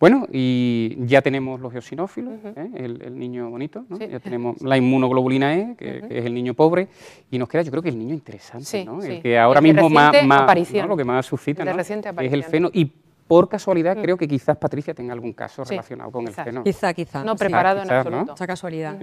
Bueno, 0.00 0.26
y 0.32 0.96
ya 1.06 1.20
tenemos 1.20 1.60
los 1.60 1.74
eosinófilos, 1.74 2.40
¿eh? 2.56 2.70
el, 2.74 3.18
niño 3.18 3.50
bonito, 3.50 3.84
¿no? 3.86 3.98
ya 3.98 4.18
tenemos 4.18 4.58
la 4.62 4.78
inmunoglobulina 4.78 5.54
E, 5.54 5.76
que, 5.76 5.98
es 6.08 6.24
el 6.24 6.32
niño 6.32 6.54
pobre, 6.54 6.88
y 7.30 7.38
nos 7.38 7.50
queda 7.50 7.60
yo 7.60 7.70
creo 7.70 7.82
que 7.82 7.90
el 7.90 7.98
niño 7.98 8.14
interesante, 8.14 8.82
¿no? 8.82 9.02
el 9.02 9.20
que 9.20 9.38
ahora 9.38 9.60
mismo 9.60 9.90
más, 9.90 10.14
lo 10.88 10.96
que 10.96 11.04
más 11.04 11.26
suscita 11.26 11.66
¿no? 11.66 11.78
es 11.78 12.32
el 12.32 12.44
feno. 12.44 12.70
Y 12.72 12.90
por 13.28 13.50
casualidad 13.50 13.98
mm. 13.98 14.00
creo 14.00 14.16
que 14.16 14.26
quizás 14.26 14.56
Patricia 14.56 14.94
tenga 14.94 15.12
algún 15.12 15.34
caso 15.34 15.64
relacionado 15.64 16.10
con 16.10 16.26
el 16.26 16.32
feno. 16.32 16.64
Quizá, 16.64 16.94
quizá. 16.94 17.22
No 17.22 17.36
preparado 17.36 17.82
en 17.82 17.90
absoluto. 17.90 18.32
Mucha 18.32 18.46
casualidad. 18.46 18.98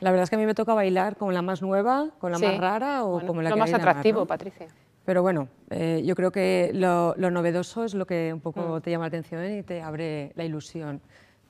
La 0.00 0.10
verdad 0.10 0.24
es 0.24 0.30
que 0.30 0.36
a 0.36 0.38
mí 0.40 0.46
me 0.46 0.54
toca 0.54 0.74
bailar 0.74 1.16
con 1.16 1.32
la 1.32 1.42
más 1.42 1.62
nueva, 1.62 2.08
con 2.18 2.32
la 2.32 2.38
más 2.40 2.58
rara 2.58 3.04
o 3.04 3.24
como 3.24 3.40
la 3.40 3.50
lo 3.50 3.56
más 3.56 3.72
atractivo, 3.72 4.26
Patricia. 4.26 4.66
Pero 5.04 5.22
bueno, 5.22 5.48
eh, 5.70 6.02
yo 6.04 6.14
creo 6.14 6.30
que 6.30 6.70
lo, 6.72 7.14
novedoso 7.16 7.84
es 7.84 7.94
lo 7.94 8.06
que 8.06 8.32
un 8.32 8.40
poco 8.40 8.76
mm. 8.76 8.80
te 8.80 8.90
llama 8.90 9.04
la 9.04 9.08
atención 9.08 9.58
y 9.58 9.62
te 9.62 9.82
abre 9.82 10.32
la 10.34 10.44
ilusión 10.44 11.00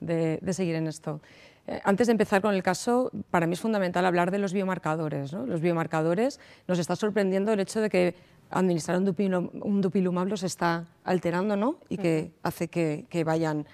de, 0.01 0.41
seguir 0.53 0.75
en 0.75 0.89
esto. 0.89 1.21
Eh, 1.67 1.81
antes 1.85 2.09
de 2.09 2.13
empezar 2.13 2.43
con 2.43 2.55
el 2.55 2.63
caso, 2.63 3.11
para 3.31 3.47
mí 3.47 3.53
es 3.53 3.61
fundamental 3.61 4.05
hablar 4.07 4.31
de 4.33 4.39
los 4.39 4.53
biomarcadores. 4.53 5.33
Los 5.33 5.61
biomarcadores 5.61 6.41
nos 6.67 6.79
está 6.79 6.97
sorprendiendo 6.97 7.53
el 7.53 7.61
hecho 7.61 7.81
de 7.81 7.91
que 7.91 8.15
administrar 8.51 8.99
un, 8.99 9.81
dupilumab, 9.81 10.29
los 10.29 10.43
está 10.43 10.87
alterando 11.05 11.57
¿no? 11.57 11.77
y 11.89 11.97
que 11.97 12.33
hace 12.43 12.69
que, 12.69 13.25
vayan 13.25 13.67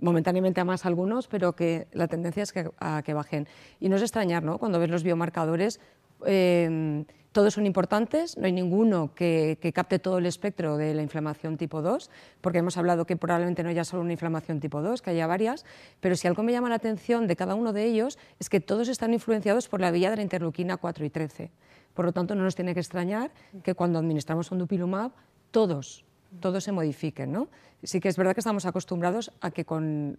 momentáneamente 0.00 0.60
a 0.60 0.64
más 0.64 0.86
algunos, 0.86 1.28
pero 1.28 1.54
que 1.54 1.86
la 1.92 2.08
tendencia 2.08 2.42
es 2.42 2.52
que, 2.52 2.70
a 2.78 3.02
que 3.02 3.14
bajen. 3.14 3.46
Y 3.80 3.88
no 3.88 3.96
es 3.96 4.02
extrañar, 4.02 4.42
¿no? 4.42 4.58
cuando 4.58 4.78
ves 4.78 4.90
los 4.90 5.02
biomarcadores, 5.02 5.80
eh, 6.26 7.04
todos 7.34 7.54
son 7.54 7.66
importantes, 7.66 8.38
no 8.38 8.46
hay 8.46 8.52
ninguno 8.52 9.12
que, 9.12 9.58
capte 9.74 9.98
todo 9.98 10.18
el 10.18 10.26
espectro 10.26 10.76
de 10.76 10.94
la 10.94 11.02
inflamación 11.02 11.56
tipo 11.56 11.82
2, 11.82 12.08
porque 12.40 12.58
hemos 12.58 12.76
hablado 12.76 13.06
que 13.06 13.16
probablemente 13.16 13.64
no 13.64 13.70
haya 13.70 13.82
solo 13.82 14.04
una 14.04 14.12
inflamación 14.12 14.60
tipo 14.60 14.80
2, 14.80 15.02
que 15.02 15.10
haya 15.10 15.26
varias, 15.26 15.66
pero 15.98 16.14
si 16.14 16.28
algo 16.28 16.44
me 16.44 16.52
llama 16.52 16.68
la 16.68 16.76
atención 16.76 17.26
de 17.26 17.34
cada 17.34 17.56
uno 17.56 17.72
de 17.72 17.86
ellos 17.86 18.18
es 18.38 18.48
que 18.48 18.60
todos 18.60 18.86
están 18.86 19.12
influenciados 19.12 19.68
por 19.68 19.80
la 19.80 19.90
vía 19.90 20.10
de 20.10 20.16
la 20.16 20.22
interleuquina 20.22 20.76
4 20.76 21.04
y 21.04 21.10
13. 21.10 21.50
Por 21.92 22.04
lo 22.04 22.12
tanto, 22.12 22.36
no 22.36 22.44
nos 22.44 22.54
tiene 22.54 22.72
que 22.72 22.80
extrañar 22.80 23.32
que 23.64 23.74
cuando 23.74 23.98
administramos 23.98 24.52
un 24.52 24.58
dupilumab, 24.58 25.10
todos 25.50 26.04
todo 26.40 26.60
se 26.60 26.72
modifique. 26.72 27.26
¿no? 27.26 27.48
Sí 27.82 28.00
que 28.00 28.08
es 28.08 28.16
verdad 28.16 28.34
que 28.34 28.40
estamos 28.40 28.66
acostumbrados 28.66 29.30
a 29.40 29.50
que 29.50 29.64
con, 29.64 30.18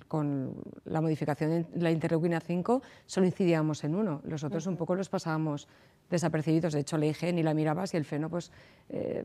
la 0.85 1.01
modificación 1.01 1.67
de 1.73 1.81
la 1.81 1.91
interleuquina 1.91 2.39
5 2.39 2.81
solo 3.05 3.25
incidíamos 3.25 3.83
en 3.83 3.95
uno, 3.95 4.21
los 4.25 4.43
otros 4.43 4.67
un 4.67 4.77
poco 4.77 4.95
los 4.95 5.09
pasábamos 5.09 5.67
desapercibidos. 6.09 6.73
De 6.73 6.81
hecho, 6.81 6.97
la 6.97 7.07
IG 7.07 7.33
ni 7.33 7.43
la 7.43 7.53
mirabas 7.53 7.93
y 7.93 7.97
el 7.97 8.05
feno 8.05 8.29
pues, 8.29 8.51
eh, 8.89 9.23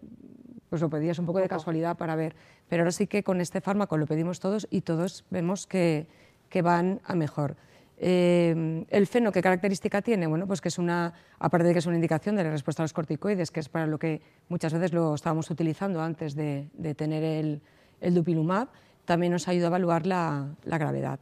pues 0.68 0.80
lo 0.82 0.88
pedías 0.88 1.18
un 1.18 1.26
poco 1.26 1.40
de 1.40 1.48
casualidad 1.48 1.96
para 1.96 2.16
ver. 2.16 2.34
Pero 2.68 2.82
ahora 2.82 2.92
sí 2.92 3.06
que 3.06 3.22
con 3.22 3.40
este 3.40 3.60
fármaco 3.60 3.96
lo 3.96 4.06
pedimos 4.06 4.40
todos 4.40 4.66
y 4.70 4.82
todos 4.82 5.24
vemos 5.30 5.66
que, 5.66 6.06
que 6.48 6.62
van 6.62 7.00
a 7.04 7.14
mejor. 7.14 7.56
Eh, 8.02 8.86
el 8.88 9.06
feno, 9.06 9.30
¿qué 9.30 9.42
característica 9.42 10.00
tiene? 10.00 10.26
Bueno, 10.26 10.46
pues 10.46 10.62
que 10.62 10.68
es 10.68 10.78
una, 10.78 11.12
aparte 11.38 11.66
de 11.68 11.74
que 11.74 11.80
es 11.80 11.86
una 11.86 11.96
indicación 11.96 12.34
de 12.34 12.44
la 12.44 12.50
respuesta 12.50 12.82
a 12.82 12.84
los 12.84 12.94
corticoides, 12.94 13.50
que 13.50 13.60
es 13.60 13.68
para 13.68 13.86
lo 13.86 13.98
que 13.98 14.22
muchas 14.48 14.72
veces 14.72 14.94
lo 14.94 15.14
estábamos 15.14 15.50
utilizando 15.50 16.00
antes 16.00 16.34
de, 16.34 16.70
tener 16.96 17.22
el, 17.22 18.14
dupilumab, 18.14 18.68
también 19.04 19.32
nos 19.32 19.48
ayuda 19.48 19.66
a 19.66 19.68
evaluar 19.68 20.06
la, 20.06 20.48
gravedad. 20.64 21.20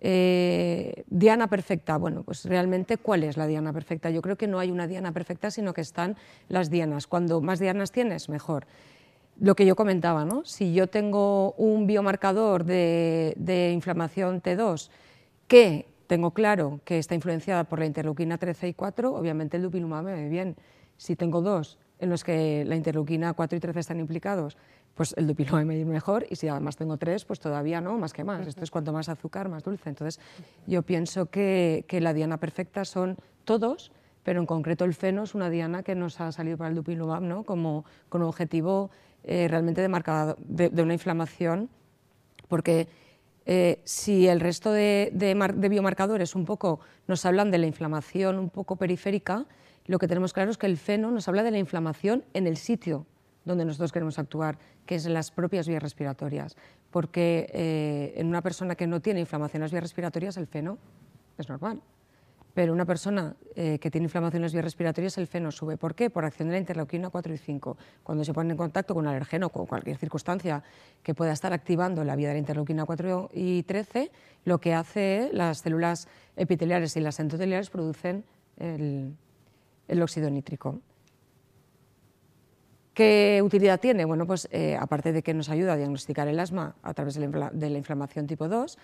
Eh, 0.00 1.04
diana 1.08 1.48
perfecta, 1.48 1.98
bueno, 1.98 2.22
pues 2.22 2.46
realmente, 2.46 2.96
¿cuál 2.96 3.24
es 3.24 3.36
la 3.36 3.46
diana 3.46 3.70
perfecta? 3.70 4.08
Yo 4.08 4.22
creo 4.22 4.36
que 4.36 4.46
no 4.46 4.60
hay 4.60 4.70
una 4.70 4.86
diana 4.86 5.12
perfecta, 5.12 5.50
sino 5.50 5.74
que 5.74 5.82
están 5.82 6.16
las 6.48 6.70
dianas. 6.70 7.06
Cuando 7.06 7.42
más 7.42 7.58
dianas 7.58 7.92
tienes, 7.92 8.30
mejor. 8.30 8.66
Lo 9.38 9.54
que 9.54 9.66
yo 9.66 9.76
comentaba, 9.76 10.24
¿no? 10.24 10.46
Si 10.46 10.72
yo 10.72 10.86
tengo 10.86 11.52
un 11.52 11.86
biomarcador 11.86 12.64
de 12.64 13.70
inflamación 13.74 14.40
T2 14.40 14.88
que 15.48 15.88
tengo 16.06 16.32
claro 16.32 16.80
que 16.84 16.98
está 16.98 17.14
influenciada 17.14 17.64
por 17.64 17.80
la 17.80 17.86
interleuquina 17.86 18.38
13 18.38 18.68
y 18.68 18.74
4, 18.74 19.14
obviamente 19.14 19.56
el 19.56 19.62
dupilumab 19.64 20.04
me 20.04 20.12
ve 20.12 20.28
bien. 20.28 20.56
Si 20.96 21.16
tengo 21.16 21.42
dos 21.42 21.78
en 21.98 22.10
los 22.10 22.22
que 22.22 22.64
la 22.64 22.76
interleuquina 22.76 23.32
4 23.32 23.56
y 23.56 23.60
13 23.60 23.80
están 23.80 24.00
implicados, 24.00 24.56
pues 24.94 25.14
el 25.16 25.26
dupilumab 25.26 25.64
me 25.64 25.84
va 25.84 25.90
mejor 25.90 26.26
y 26.28 26.36
si 26.36 26.48
además 26.48 26.76
tengo 26.76 26.96
tres, 26.96 27.24
pues 27.24 27.40
todavía 27.40 27.80
no, 27.80 27.98
más 27.98 28.12
que 28.12 28.24
más. 28.24 28.46
Esto 28.46 28.64
es 28.64 28.70
cuanto 28.70 28.92
más 28.92 29.08
azúcar, 29.08 29.48
más 29.48 29.62
dulce. 29.62 29.88
Entonces 29.88 30.20
yo 30.66 30.82
pienso 30.82 31.26
que, 31.26 31.84
la 32.00 32.12
diana 32.12 32.38
perfecta 32.38 32.84
son 32.84 33.16
todos, 33.44 33.92
pero 34.22 34.40
en 34.40 34.46
concreto 34.46 34.84
el 34.84 34.94
feno 34.94 35.22
es 35.22 35.34
una 35.34 35.50
diana 35.50 35.82
que 35.82 35.94
nos 35.94 36.20
ha 36.20 36.32
salido 36.32 36.58
para 36.58 36.70
el 36.70 36.76
dupilumab 36.76 37.22
¿no? 37.22 37.44
como 37.44 37.84
con 38.08 38.22
objetivo 38.22 38.90
eh, 39.24 39.46
realmente 39.48 39.80
de, 39.80 40.34
de, 40.46 40.68
de 40.70 40.82
una 40.82 40.94
inflamación, 40.94 41.68
porque 42.48 42.88
eh, 43.50 43.80
si 43.84 44.28
el 44.28 44.40
resto 44.40 44.72
de, 44.72 45.10
biomarcadores 45.56 46.34
un 46.34 46.44
poco 46.44 46.80
nos 47.06 47.24
hablan 47.24 47.50
de 47.50 47.56
la 47.56 47.66
inflamación 47.66 48.38
un 48.38 48.50
poco 48.50 48.76
periférica, 48.76 49.46
lo 49.86 49.98
que 49.98 50.06
tenemos 50.06 50.34
claro 50.34 50.50
es 50.50 50.58
que 50.58 50.66
el 50.66 50.76
feno 50.76 51.10
nos 51.10 51.28
habla 51.28 51.42
de 51.42 51.50
la 51.50 51.58
inflamación 51.58 52.24
en 52.34 52.46
el 52.46 52.58
sitio 52.58 53.06
donde 53.46 53.64
nosotros 53.64 53.90
queremos 53.90 54.18
actuar, 54.18 54.58
que 54.84 54.96
es 54.96 55.06
en 55.06 55.14
las 55.14 55.30
propias 55.30 55.66
vías 55.66 55.82
respiratorias. 55.82 56.58
Porque 56.90 57.48
eh, 57.54 58.12
en 58.16 58.26
una 58.26 58.42
persona 58.42 58.74
que 58.74 58.86
no 58.86 59.00
tiene 59.00 59.20
inflamación 59.20 59.62
en 59.62 59.62
las 59.62 59.72
vías 59.72 59.84
respiratorias, 59.84 60.36
el 60.36 60.46
feno 60.46 60.76
es 61.38 61.48
normal 61.48 61.80
pero 62.54 62.72
una 62.72 62.84
persona 62.84 63.36
eh, 63.54 63.78
que 63.78 63.90
tiene 63.90 64.06
inflamación 64.06 64.42
vías 64.42 64.64
respiratorias, 64.64 65.16
el 65.18 65.26
feno 65.26 65.50
sube. 65.50 65.76
¿Por 65.76 65.94
qué? 65.94 66.10
Por 66.10 66.24
acción 66.24 66.48
de 66.48 66.54
la 66.54 66.58
interleuquina 66.58 67.10
4 67.10 67.32
y 67.32 67.38
5. 67.38 67.76
Cuando 68.02 68.24
se 68.24 68.32
pone 68.34 68.50
en 68.50 68.56
contacto 68.56 68.94
con 68.94 69.04
un 69.04 69.08
alergeno 69.08 69.46
o 69.46 69.50
con 69.50 69.66
cualquier 69.66 69.96
circunstancia 69.96 70.62
que 71.02 71.14
pueda 71.14 71.32
estar 71.32 71.52
activando 71.52 72.02
la 72.04 72.16
vía 72.16 72.28
de 72.28 72.34
la 72.34 72.40
interleuquina 72.40 72.84
4 72.84 73.30
y 73.32 73.62
13, 73.62 74.10
lo 74.44 74.58
que 74.58 74.74
hace 74.74 75.30
las 75.32 75.58
células 75.58 76.08
epiteliales 76.36 76.96
y 76.96 77.00
las 77.00 77.20
endoteliales 77.20 77.70
producen 77.70 78.24
el, 78.58 80.02
óxido 80.02 80.30
nítrico. 80.30 80.80
¿Qué 82.94 83.40
utilidad 83.44 83.78
tiene? 83.78 84.04
Bueno, 84.04 84.26
pues 84.26 84.48
eh, 84.50 84.76
aparte 84.76 85.12
de 85.12 85.22
que 85.22 85.32
nos 85.32 85.50
ayuda 85.50 85.74
a 85.74 85.76
diagnosticar 85.76 86.26
el 86.26 86.40
asma 86.40 86.74
a 86.82 86.94
través 86.94 87.14
de 87.14 87.28
la, 87.28 87.78
inflamación 87.78 88.26
tipo 88.26 88.48
2, 88.48 88.76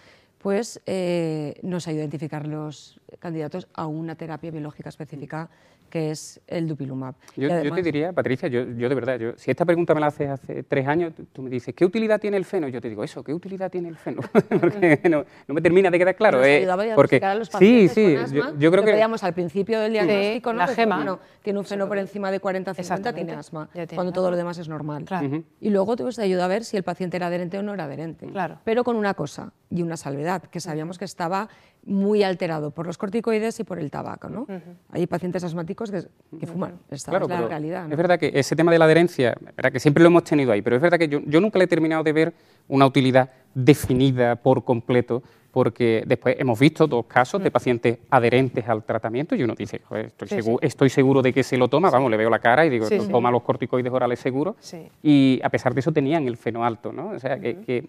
pues 0.44 0.82
eh, 0.84 1.59
nos 1.62 1.88
ayuda 1.88 2.03
a 2.03 2.05
identificar 2.05 2.47
los 2.47 3.00
candidatos 3.19 3.66
a 3.72 3.87
una 3.87 4.15
terapia 4.15 4.50
biológica 4.50 4.91
específica 4.91 5.49
que 5.91 6.11
es 6.11 6.41
el 6.47 6.67
dupilumab. 6.67 7.15
Yo, 7.37 7.49
te 7.49 7.83
diría, 7.83 8.12
Patricia, 8.12 8.49
yo, 8.49 8.65
de 8.65 8.95
verdad, 8.95 9.34
si 9.37 9.50
esta 9.50 9.65
pregunta 9.65 9.95
me 9.95 10.00
la 10.00 10.09
haces 10.09 10.28
hace 10.28 10.62
tres 10.62 10.87
años, 10.87 11.12
tú 11.33 11.43
me 11.43 11.50
dices, 11.50 11.75
¿qué 11.75 11.84
utilidad 11.84 12.21
tiene 12.21 12.37
el 12.37 12.45
feno? 12.45 12.69
Yo 12.69 12.81
te 12.81 12.89
digo, 12.89 13.05
eso, 13.05 13.22
¿qué 13.22 13.33
utilidad 13.33 13.71
tiene 13.71 13.89
el 13.89 13.97
feno? 13.97 14.22
porque 14.61 15.00
no, 15.11 15.25
me 15.47 15.61
termina 15.61 15.91
de 15.91 15.99
quedar 15.99 16.17
claro. 16.17 16.45
Eh, 16.45 16.67
porque 16.95 17.17
a 17.19 17.34
los 17.34 17.49
sí, 17.49 17.89
sí, 17.89 18.17
yo, 18.59 18.71
creo 18.71 18.84
que... 18.84 18.93
veíamos 18.93 19.22
al 19.25 19.34
principio 19.34 19.81
del 19.81 19.93
diagnóstico, 19.93 20.53
la 20.53 20.67
gema. 20.69 21.19
tiene 21.43 21.59
un 21.59 21.65
feno 21.65 21.89
por 21.89 21.99
encima 21.99 22.31
de 22.31 22.41
40-50, 22.41 23.15
tiene 23.15 23.33
asma, 23.33 23.69
cuando 23.95 24.12
todo 24.12 24.31
lo 24.31 24.37
demás 24.37 24.59
es 24.59 24.69
normal. 24.69 25.05
Y 25.61 25.71
luego 25.71 25.97
te 25.97 26.05
ayuda 26.22 26.45
a 26.45 26.49
ver 26.49 26.65
si 26.65 26.77
el 26.77 26.83
paciente 26.83 27.16
era 27.16 27.28
adherente 27.28 27.59
o 27.59 27.62
no 27.62 27.75
era 27.75 27.84
adherente. 27.84 28.27
Claro. 28.27 28.59
Pero 28.65 28.84
con 28.84 28.97
una 28.97 29.15
cosa 29.15 29.53
y 29.71 29.83
una 29.83 29.97
salvedad, 29.97 30.43
que 30.43 30.61
sabíamos 30.61 30.99
que 30.99 31.05
estaba 31.05 31.49
muy 31.84 32.22
alterado 32.22 32.71
por 32.71 32.87
los 32.87 32.97
corticoides 32.97 33.61
y 33.61 33.65
por 33.65 33.78
el 33.78 33.91
tabaco. 33.91 34.28
¿no? 34.28 34.47
Hay 34.91 35.06
pacientes 35.06 35.45
asmáticos 35.45 35.74
que, 35.75 36.47
fuman, 36.47 36.79
esta 36.91 37.17
es 37.17 37.29
la 37.29 37.49
realidad. 37.49 37.91
Es 37.91 37.97
verdad 37.97 38.19
que 38.19 38.31
ese 38.35 38.57
tema 38.57 38.73
de 38.73 38.79
la 38.79 38.85
adherencia, 38.85 39.35
verdad 39.57 39.73
que 39.73 39.81
siempre 39.81 40.03
lo 40.03 40.09
hemos 40.09 40.25
tenido 40.25 40.53
ahí, 40.53 40.62
pero 40.62 40.77
es 40.77 40.83
verdad 40.83 40.99
que 40.99 41.09
yo, 41.09 41.41
nunca 41.41 41.59
le 41.59 41.65
he 41.65 41.69
terminado 41.69 42.03
de 42.03 42.12
ver 42.12 42.35
una 42.69 42.87
utilidad 42.87 43.31
definida 43.55 44.37
por 44.37 44.65
completo 44.65 45.23
porque 45.53 46.03
después 46.05 46.34
hemos 46.39 46.59
visto 46.59 46.89
dos 46.89 47.07
casos 47.07 47.41
de 47.41 47.49
pacientes 47.49 47.99
adherentes 48.11 48.69
al 48.69 48.83
tratamiento 48.83 49.37
y 49.37 49.45
uno 49.45 49.55
dice, 49.57 49.81
estoy, 50.61 50.91
seguro, 50.91 51.22
de 51.22 51.33
que 51.33 51.45
se 51.45 51.57
lo 51.57 51.69
toma, 51.69 51.91
vamos, 51.91 52.10
le 52.10 52.16
veo 52.16 52.28
la 52.28 52.41
cara 52.41 52.66
y 52.66 52.71
digo, 52.71 52.89
toma 53.09 53.31
los 53.31 53.43
corticoides 53.43 53.93
orales 53.93 54.19
seguros 54.19 54.57
y 55.01 55.41
a 55.45 55.51
pesar 55.51 55.72
de 55.72 55.81
eso 55.81 55.93
tenían 55.93 56.27
el 56.27 56.37
feno 56.37 56.65
alto, 56.65 56.93
¿no? 56.93 57.10
O 57.10 57.19
sea, 57.21 57.39
que, 57.39 57.87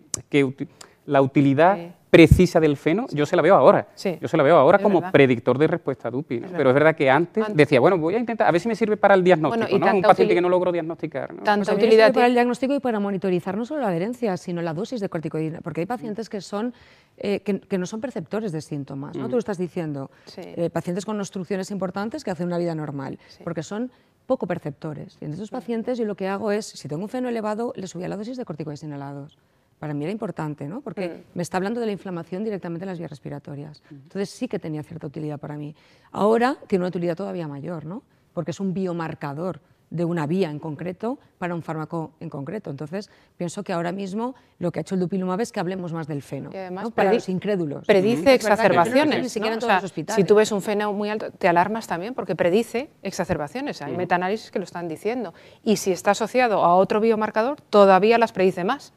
la 1.06 1.22
utilidad 1.22 1.78
precisa 2.16 2.62
del 2.62 2.78
feno, 2.78 3.08
yo 3.12 3.26
se 3.26 3.36
la 3.36 3.42
veo 3.42 3.56
ahora. 3.56 3.90
Yo 4.22 4.28
se 4.30 4.38
la 4.38 4.44
veo 4.44 4.56
ahora 4.56 4.80
como 4.80 5.12
predictor 5.12 5.58
de 5.58 5.68
respuesta 5.68 6.08
a 6.08 6.12
DUPI. 6.12 6.44
Pero 6.56 6.70
es 6.70 6.74
verdad 6.74 6.96
que 6.96 7.10
antes, 7.10 7.44
decía, 7.54 7.82
bueno, 7.82 7.98
voy 7.98 8.16
a 8.16 8.20
intentar, 8.20 8.48
a 8.48 8.52
ver 8.52 8.62
si 8.62 8.70
me 8.70 8.76
sirve 8.76 8.96
para 8.96 9.16
el 9.16 9.24
diagnóstico, 9.24 9.78
¿no? 9.78 9.94
Un 9.94 10.02
paciente 10.02 10.34
que 10.34 10.40
no 10.40 10.48
logro 10.48 10.72
diagnosticar. 10.72 11.34
¿no? 11.34 11.44
Tanta 11.44 11.74
pues 11.74 11.84
utilidad 11.84 12.14
para 12.14 12.28
el 12.28 12.34
diagnóstico 12.34 12.74
y 12.74 12.80
para 12.80 13.02
monitorizar 13.02 13.58
no 13.58 13.66
solo 13.66 13.82
la 13.82 13.90
adherencia, 13.90 14.38
sino 14.38 14.62
la 14.62 14.74
dosis 14.74 15.02
de 15.02 15.10
corticoide. 15.10 15.60
Porque 15.62 15.82
hay 15.82 15.88
pacientes 15.88 16.30
que 16.30 16.40
son 16.40 16.74
eh, 17.18 17.42
que, 17.42 17.78
no 17.78 17.86
son 17.86 18.00
perceptores 18.00 18.54
de 18.54 18.62
síntomas, 18.62 19.18
¿no? 19.18 19.26
Mm. 19.26 19.28
Tú 19.28 19.32
lo 19.34 19.40
estás 19.40 19.58
diciendo. 19.58 20.10
Eh, 20.38 20.70
pacientes 20.70 21.06
con 21.06 21.20
obstrucciones 21.20 21.70
importantes 21.70 22.24
que 22.24 22.32
hacen 22.32 22.48
una 22.48 22.58
vida 22.58 22.76
normal, 22.76 23.20
porque 23.44 23.62
son 23.62 23.92
poco 24.26 24.48
perceptores. 24.48 25.18
Y 25.20 25.26
en 25.26 25.34
estos 25.34 25.50
pacientes 25.50 25.98
yo 25.98 26.06
lo 26.06 26.16
que 26.16 26.30
hago 26.30 26.52
es, 26.52 26.66
si 26.66 26.88
tengo 26.88 27.04
un 27.04 27.10
feno 27.10 27.28
elevado, 27.28 27.74
le 27.76 27.88
subí 27.88 28.06
a 28.06 28.08
la 28.08 28.16
dosis 28.16 28.38
de 28.38 28.46
corticoides 28.46 28.84
inhalados 28.84 29.38
para 29.80 29.94
mí 29.94 30.04
era 30.04 30.12
importante, 30.12 30.68
¿no? 30.68 30.82
porque 30.82 31.08
mm. 31.10 31.38
me 31.38 31.44
está 31.44 31.58
hablando 31.58 31.80
de 31.80 31.86
la 31.86 31.92
inflamación 31.92 32.44
directamente 32.44 32.86
en 32.86 32.90
las 32.90 32.98
vías 32.98 33.10
respiratorias. 33.10 33.82
Mm. 33.90 33.96
Entonces 33.96 34.30
sí 34.30 34.48
que 34.48 34.60
tenía 34.60 34.84
cierta 34.84 35.08
utilidad 35.08 35.40
para 35.40 35.58
mí. 35.58 35.76
Ahora 36.12 36.58
tiene 36.68 36.84
una 36.84 36.90
utilidad 36.90 37.16
todavía 37.16 37.48
mayor, 37.48 37.86
¿no? 37.86 38.04
porque 38.36 38.52
es 38.52 38.60
un 38.60 38.74
biomarcador 38.74 39.62
de 39.90 40.04
una 40.06 40.26
vía 40.28 40.50
en 40.50 40.60
concreto 40.60 41.20
para 41.38 41.54
un 41.56 41.62
fármaco 41.62 42.12
en 42.20 42.30
concreto. 42.30 42.70
Entonces, 42.70 43.10
pienso 43.38 43.64
que 43.64 43.72
ahora 43.74 43.92
mismo 43.92 44.36
lo 44.60 44.72
que 44.72 44.80
ha 44.80 44.82
hecho 44.82 44.96
el 44.96 45.02
dupilumab 45.02 45.40
es 45.42 45.52
que 45.52 45.60
hablemos 45.60 45.94
más 45.94 46.08
del 46.08 46.22
feno, 46.22 46.50
Y 46.54 46.58
además 46.58 46.86
¿no? 46.86 46.92
para 46.92 47.14
los 47.14 47.30
incrédulos. 47.30 47.86
Predice 47.86 48.34
exacerbaciones. 48.34 49.22
ni 49.22 49.30
siquiera 49.30 49.52
¿no? 49.52 49.54
en 49.54 49.58
O 49.58 49.62
todos 49.62 49.70
sea, 49.70 49.76
los 49.78 49.84
hospitales. 49.86 50.16
si 50.22 50.28
tú 50.28 50.36
ves 50.36 50.52
un 50.52 50.62
feno 50.62 50.92
muy 50.94 51.10
alto, 51.10 51.32
te 51.32 51.48
alarmas 51.48 51.88
también 51.88 52.14
porque 52.14 52.36
predice 52.36 52.90
exacerbaciones. 53.04 53.82
Hay 53.82 53.96
metaanálisis 53.96 54.52
que 54.52 54.60
lo 54.60 54.66
están 54.66 54.88
diciendo. 54.88 55.34
Y 55.64 55.78
si 55.78 55.92
está 55.92 56.12
asociado 56.12 56.64
a 56.66 56.76
otro 56.76 57.00
biomarcador, 57.00 57.62
todavía 57.70 58.18
las 58.18 58.32
predice 58.32 58.64
más. 58.64 58.94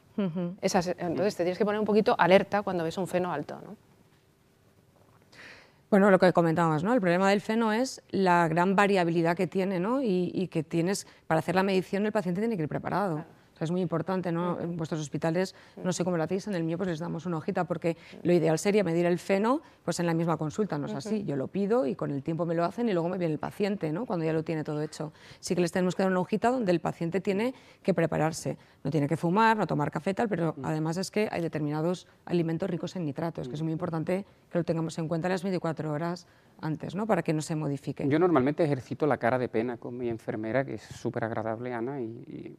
Esas- 0.61 0.93
entonces 0.97 1.35
te 1.37 1.43
tienes 1.43 1.57
que 1.57 1.63
poner 1.63 1.79
un 1.79 1.85
poquito 1.85 2.13
alerta 2.19 2.61
cuando 2.61 2.83
ves 2.83 2.97
un 2.97 3.07
feno 3.07 3.31
alto. 3.31 3.57
¿no? 3.63 3.77
Bueno, 5.89 6.11
lo 6.11 6.19
que 6.19 6.33
comentábamos, 6.33 6.83
¿no? 6.83 6.93
El 6.93 7.01
problema 7.01 7.29
del 7.31 7.41
feno 7.41 7.73
es 7.73 8.03
la 8.11 8.47
gran 8.47 8.75
variabilidad 8.75 9.35
que 9.35 9.47
tiene, 9.47 9.79
¿no? 9.79 10.03
Y, 10.03 10.31
y 10.35 10.47
que 10.47 10.61
tienes, 10.63 11.07
para 11.25 11.39
hacer 11.39 11.55
la 11.55 11.63
medición 11.63 12.05
el 12.05 12.11
paciente 12.11 12.41
tiene 12.41 12.57
que 12.57 12.63
ir 12.63 12.69
preparado. 12.69 13.25
Sea, 13.59 13.65
es 13.65 13.71
muy 13.71 13.81
importante, 13.81 14.31
¿no? 14.31 14.59
En 14.59 14.77
vuestros 14.77 14.99
hospitales, 15.01 15.55
no 15.83 15.93
sé 15.93 16.03
cómo 16.03 16.17
lo 16.17 16.23
hacéis, 16.23 16.47
en 16.47 16.55
el 16.55 16.63
mío 16.63 16.77
pues 16.77 16.89
les 16.89 16.99
damos 16.99 17.25
una 17.25 17.37
hojita 17.37 17.65
porque 17.65 17.97
lo 18.23 18.33
ideal 18.33 18.57
sería 18.57 18.83
medir 18.83 19.05
el 19.05 19.19
feno 19.19 19.61
pues 19.83 19.99
en 19.99 20.05
la 20.05 20.13
misma 20.13 20.37
consulta, 20.37 20.77
no 20.77 20.87
es 20.87 20.93
así. 20.93 21.23
Yo 21.25 21.35
lo 21.35 21.47
pido 21.47 21.85
y 21.85 21.95
con 21.95 22.11
el 22.11 22.23
tiempo 22.23 22.45
me 22.45 22.55
lo 22.55 22.65
hacen 22.65 22.89
y 22.89 22.93
luego 22.93 23.09
me 23.09 23.17
viene 23.17 23.33
el 23.33 23.39
paciente, 23.39 23.91
¿no? 23.91 24.05
Cuando 24.05 24.25
ya 24.25 24.33
lo 24.33 24.43
tiene 24.43 24.63
todo 24.63 24.81
hecho. 24.81 25.13
Sí 25.39 25.55
que 25.55 25.61
les 25.61 25.71
tenemos 25.71 25.95
que 25.95 26.03
dar 26.03 26.11
una 26.11 26.21
hojita 26.21 26.49
donde 26.49 26.71
el 26.71 26.79
paciente 26.79 27.21
tiene 27.21 27.53
que 27.83 27.93
prepararse. 27.93 28.57
No 28.83 28.91
tiene 28.91 29.07
que 29.07 29.17
fumar, 29.17 29.57
no 29.57 29.67
tomar 29.67 29.91
café, 29.91 30.13
tal, 30.13 30.29
pero 30.29 30.55
además 30.63 30.97
es 30.97 31.11
que 31.11 31.27
hay 31.31 31.41
determinados 31.41 32.07
alimentos 32.25 32.69
ricos 32.69 32.95
en 32.95 33.05
nitratos, 33.05 33.49
que 33.49 33.55
es 33.55 33.61
muy 33.61 33.73
importante 33.73 34.25
que 34.49 34.57
lo 34.57 34.63
tengamos 34.63 34.97
en 34.97 35.07
cuenta 35.07 35.27
las 35.27 35.43
24 35.43 35.91
horas 35.91 36.27
antes, 36.61 36.95
¿no? 36.95 37.05
Para 37.07 37.21
que 37.23 37.33
no 37.33 37.41
se 37.41 37.55
modifique. 37.55 38.07
Yo 38.07 38.19
normalmente 38.19 38.63
ejercito 38.63 39.05
la 39.07 39.17
cara 39.17 39.37
de 39.37 39.47
pena 39.49 39.77
con 39.77 39.97
mi 39.97 40.09
enfermera, 40.09 40.63
que 40.65 40.75
es 40.75 40.81
súper 40.81 41.23
agradable, 41.23 41.73
Ana, 41.73 42.01
y, 42.01 42.05
y- 42.05 42.55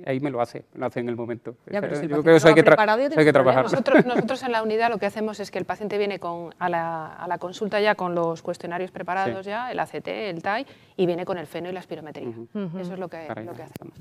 y 0.00 0.02
ahí 0.06 0.20
me 0.20 0.30
lo 0.30 0.40
hace, 0.40 0.64
lo 0.74 0.86
hace 0.86 1.00
en 1.00 1.08
el 1.08 1.16
momento. 1.16 1.56
Ya, 1.70 1.80
pero 1.80 1.94
si 1.96 2.04
el 2.04 2.10
yo 2.10 2.22
creo 2.22 2.36
eso 2.36 2.48
hay 2.48 2.54
que, 2.54 2.60
hay 2.60 3.32
trabajar. 3.32 3.64
Nosotros, 3.64 4.04
nosotros 4.06 4.42
en 4.42 4.52
la 4.52 4.62
unidad 4.68 4.90
lo 4.90 4.98
que 4.98 5.06
hacemos 5.06 5.40
es 5.40 5.50
que 5.50 5.58
el 5.58 5.64
paciente 5.64 5.98
viene 5.98 6.18
con, 6.18 6.54
a, 6.58 6.68
la, 6.68 7.06
a 7.14 7.28
la 7.28 7.38
consulta 7.38 7.80
ya 7.80 7.94
con 7.94 8.14
los 8.14 8.42
cuestionarios 8.42 8.90
preparados 8.90 9.44
Sí. 9.44 9.50
ya, 9.50 9.70
el 9.70 9.78
ACT, 9.78 10.08
el 10.08 10.42
TAI, 10.42 10.66
y 10.96 11.06
viene 11.06 11.24
con 11.24 11.38
el 11.38 11.46
feno 11.46 11.68
y 11.68 11.72
la 11.72 11.80
espirometría. 11.80 12.28
Eso 12.78 12.92
es 12.94 12.98
lo 12.98 13.08
que, 13.08 13.26
lo 13.44 13.52
que 13.54 13.62
hacemos. 13.62 13.94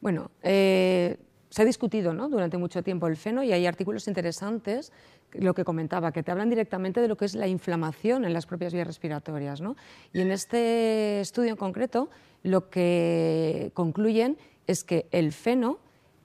Bueno, 0.00 0.30
eh, 0.42 1.16
se 1.54 1.62
ha 1.62 1.64
discutido 1.64 2.12
¿no? 2.12 2.28
durante 2.28 2.58
mucho 2.58 2.82
tiempo 2.82 3.06
el 3.06 3.16
feno 3.16 3.44
y 3.44 3.52
hay 3.52 3.64
artículos 3.64 4.08
interesantes, 4.08 4.90
lo 5.34 5.54
que 5.54 5.62
comentaba, 5.62 6.10
que 6.10 6.24
te 6.24 6.32
hablan 6.32 6.50
directamente 6.50 7.00
de 7.00 7.06
lo 7.06 7.16
que 7.16 7.26
es 7.26 7.36
la 7.36 7.46
inflamación 7.46 8.24
en 8.24 8.32
las 8.32 8.44
propias 8.44 8.74
vías 8.74 8.88
respiratorias. 8.88 9.60
¿no? 9.60 9.76
Y 10.12 10.20
en 10.20 10.32
este 10.32 11.20
estudio 11.20 11.50
en 11.50 11.56
concreto, 11.56 12.10
lo 12.42 12.70
que 12.70 13.70
concluyen 13.72 14.36
es 14.66 14.82
que 14.82 15.06
el 15.12 15.30
feno 15.30 15.78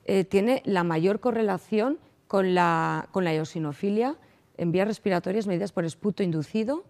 eh, 0.06 0.24
tiene 0.24 0.64
la 0.66 0.84
mayor 0.84 1.20
correlación 1.20 2.00
con 2.28 2.56
la, 2.56 3.08
eosinofilia 3.14 4.16
en 4.58 4.72
vías 4.72 4.88
respiratorias 4.88 5.46
medidas 5.46 5.72
por 5.72 5.86
esputo 5.86 6.24
inducido 6.24 6.86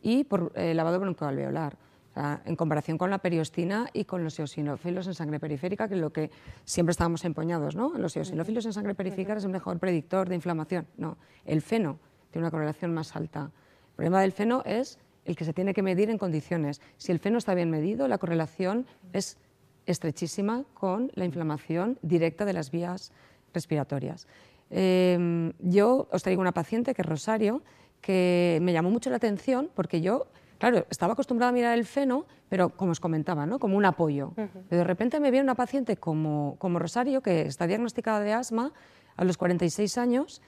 y 0.00 0.22
por 0.22 0.52
eh, 0.54 0.74
lavado 0.74 1.00
broncoalveolar. 1.00 1.76
En 2.16 2.56
comparación 2.56 2.98
con 2.98 3.08
la 3.08 3.18
periostina 3.18 3.88
y 3.92 4.04
con 4.04 4.24
los 4.24 4.38
eosinófilos 4.38 5.06
en 5.06 5.14
sangre 5.14 5.38
periférica, 5.38 5.86
que 5.88 5.94
es 5.94 6.00
lo 6.00 6.12
que 6.12 6.30
siempre 6.64 6.90
estábamos 6.90 7.24
empeñados, 7.24 7.76
¿no? 7.76 7.96
Los 7.96 8.16
eosinófilos 8.16 8.66
en 8.66 8.72
sangre 8.72 8.94
periférica 8.94 9.34
es 9.36 9.44
el 9.44 9.50
mejor 9.50 9.78
predictor 9.78 10.28
de 10.28 10.34
inflamación. 10.34 10.86
No, 10.96 11.18
el 11.44 11.62
feno 11.62 11.98
tiene 12.30 12.44
una 12.44 12.50
correlación 12.50 12.92
más 12.92 13.14
alta. 13.14 13.52
El 13.90 13.94
problema 13.94 14.20
del 14.22 14.32
feno 14.32 14.62
es 14.66 14.98
el 15.24 15.36
que 15.36 15.44
se 15.44 15.52
tiene 15.52 15.72
que 15.72 15.82
medir 15.82 16.10
en 16.10 16.18
condiciones. 16.18 16.80
Si 16.96 17.12
el 17.12 17.20
feno 17.20 17.38
está 17.38 17.54
bien 17.54 17.70
medido, 17.70 18.08
la 18.08 18.18
correlación 18.18 18.86
es 19.12 19.38
estrechísima 19.86 20.64
con 20.74 21.12
la 21.14 21.24
inflamación 21.24 21.98
directa 22.02 22.44
de 22.44 22.54
las 22.54 22.70
vías 22.70 23.12
respiratorias. 23.54 24.26
Eh, 24.70 25.52
yo 25.58 26.08
os 26.10 26.22
traigo 26.22 26.40
una 26.40 26.52
paciente 26.52 26.94
que 26.94 27.02
es 27.02 27.08
Rosario, 27.08 27.62
que 28.00 28.58
me 28.62 28.72
llamó 28.72 28.90
mucho 28.90 29.10
la 29.10 29.16
atención 29.16 29.70
porque 29.74 30.00
yo, 30.00 30.26
claro, 30.60 30.86
estaba 30.90 31.14
acostumbrada 31.14 31.48
a 31.50 31.52
mirar 31.52 31.76
el 31.76 31.84
feno, 31.84 32.26
pero 32.48 32.68
como 32.76 32.92
os 32.92 33.00
comentaba, 33.00 33.46
¿no? 33.46 33.58
como 33.58 33.76
un 33.76 33.84
apoyo. 33.84 34.32
Pero 34.68 34.78
de 34.82 34.84
repente 34.84 35.18
me 35.18 35.32
viene 35.32 35.42
una 35.44 35.56
paciente 35.56 35.96
como, 35.96 36.54
como 36.58 36.78
Rosario, 36.78 37.20
que 37.22 37.40
está 37.42 37.66
diagnosticada 37.66 38.20
de 38.20 38.32
asma 38.32 38.72
a 39.16 39.24
los 39.24 39.36
46 39.36 39.98
años 39.98 40.40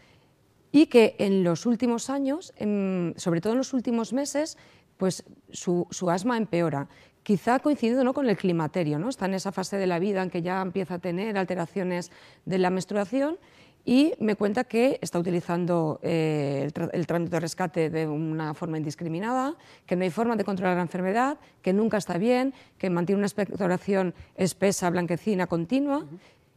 y 0.70 0.86
que 0.86 1.16
en 1.18 1.42
los 1.44 1.66
últimos 1.66 2.08
años, 2.10 2.52
en- 2.56 3.14
sobre 3.16 3.40
todo 3.40 3.52
en 3.54 3.58
los 3.58 3.72
últimos 3.74 4.12
meses, 4.12 4.56
pues 4.96 5.24
su, 5.50 5.86
su 5.90 6.08
asma 6.10 6.36
empeora. 6.36 6.88
Quizá 7.24 7.58
coincidiendo 7.60 8.04
¿no? 8.04 8.14
con 8.14 8.28
el 8.28 8.36
climaterio, 8.36 8.98
¿no? 8.98 9.08
está 9.08 9.26
en 9.26 9.34
esa 9.34 9.52
fase 9.52 9.76
de 9.76 9.86
la 9.86 9.98
vida 9.98 10.22
en 10.22 10.30
que 10.30 10.42
ya 10.42 10.60
empieza 10.60 10.94
a 10.94 10.98
tener 10.98 11.36
alteraciones 11.38 12.10
de 12.44 12.58
la 12.58 12.70
menstruación 12.70 13.38
y 13.84 14.12
me 14.20 14.36
cuenta 14.36 14.64
que 14.64 14.98
está 15.02 15.18
utilizando 15.18 15.98
eh, 16.02 16.68
el, 16.74 16.82
el 16.92 17.06
tratamiento 17.06 17.36
de 17.36 17.40
rescate 17.40 17.90
de 17.90 18.06
una 18.06 18.54
forma 18.54 18.78
indiscriminada, 18.78 19.56
que 19.86 19.96
no 19.96 20.04
hay 20.04 20.10
forma 20.10 20.36
de 20.36 20.44
controlar 20.44 20.76
la 20.76 20.82
enfermedad, 20.82 21.38
que 21.62 21.72
nunca 21.72 21.96
está 21.98 22.16
bien, 22.18 22.54
que 22.78 22.90
mantiene 22.90 23.18
una 23.18 23.26
expectoración 23.26 24.14
espesa, 24.36 24.88
blanquecina, 24.90 25.46
continua. 25.48 26.06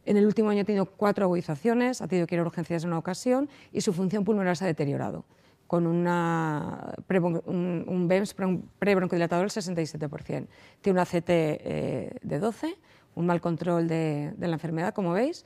En 0.04 0.16
el 0.16 0.24
último 0.24 0.50
año 0.50 0.60
ha 0.62 0.64
tenido 0.64 0.86
cuatro 0.86 1.24
agudizaciones, 1.24 2.00
ha 2.00 2.06
tenido 2.06 2.28
que 2.28 2.36
ir 2.36 2.40
a 2.40 2.44
urgencias 2.44 2.84
en 2.84 2.90
una 2.90 2.98
ocasión 2.98 3.48
y 3.72 3.80
su 3.80 3.92
función 3.92 4.24
pulmonar 4.24 4.56
se 4.56 4.62
ha 4.62 4.68
deteriorado, 4.68 5.24
con 5.66 5.84
una 5.88 6.94
prebron- 7.08 7.42
un, 7.46 7.84
un 7.88 8.06
BEMS 8.06 8.34
pre- 8.34 8.60
prebroncodilatador 8.78 9.50
del 9.50 9.64
67%. 9.64 10.46
Tiene 10.80 10.96
una 11.00 11.04
CT 11.04 11.28
eh, 11.28 12.10
de 12.22 12.38
12, 12.38 12.76
un 13.16 13.26
mal 13.26 13.40
control 13.40 13.88
de, 13.88 14.32
de 14.36 14.46
la 14.46 14.54
enfermedad, 14.54 14.94
como 14.94 15.12
veis, 15.12 15.44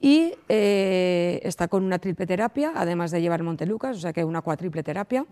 y 0.00 0.32
eh, 0.48 1.40
está 1.44 1.68
con 1.68 1.84
una 1.84 1.98
triple 1.98 2.26
terapia, 2.26 2.72
además 2.74 3.10
de 3.10 3.20
llevar 3.20 3.42
Montelucas, 3.42 3.96
o 3.96 4.00
sea 4.00 4.12
que 4.12 4.24
una 4.24 4.40
cuatriple 4.40 4.82
terapia. 4.82 5.26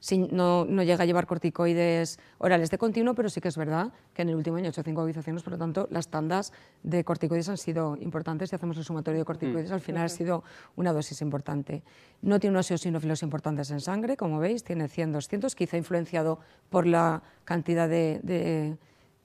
Sin- 0.00 0.28
no, 0.32 0.66
no 0.66 0.82
llega 0.82 1.04
a 1.04 1.06
llevar 1.06 1.26
corticoides 1.26 2.18
orales 2.36 2.68
de 2.70 2.76
continuo, 2.76 3.14
pero 3.14 3.30
sí 3.30 3.40
que 3.40 3.48
es 3.48 3.56
verdad 3.56 3.90
que 4.12 4.20
en 4.20 4.28
el 4.28 4.34
último 4.34 4.58
año 4.58 4.66
ha 4.66 4.68
hecho 4.68 4.82
cinco 4.82 5.00
agudizaciones, 5.00 5.42
por 5.42 5.54
lo 5.54 5.58
tanto, 5.58 5.88
las 5.90 6.08
tandas 6.08 6.52
de 6.82 7.04
corticoides 7.04 7.48
han 7.48 7.56
sido 7.56 7.96
importantes. 7.98 8.50
Si 8.50 8.56
hacemos 8.56 8.76
el 8.76 8.84
sumatorio 8.84 9.20
de 9.20 9.24
corticoides, 9.24 9.70
al 9.72 9.80
final 9.80 10.04
ha 10.04 10.08
sido 10.10 10.44
una 10.76 10.92
dosis 10.92 11.22
importante. 11.22 11.82
No 12.20 12.38
tiene 12.38 12.52
unos 12.54 12.70
eosinófilos 12.70 13.22
importantes 13.22 13.70
en 13.70 13.80
sangre, 13.80 14.18
como 14.18 14.38
veis, 14.40 14.62
tiene 14.62 14.88
100, 14.88 15.12
200, 15.12 15.54
quizá 15.54 15.78
influenciado 15.78 16.38
por 16.68 16.86
la 16.86 17.22
cantidad 17.46 17.88
de, 17.88 18.20
de- 18.22 18.76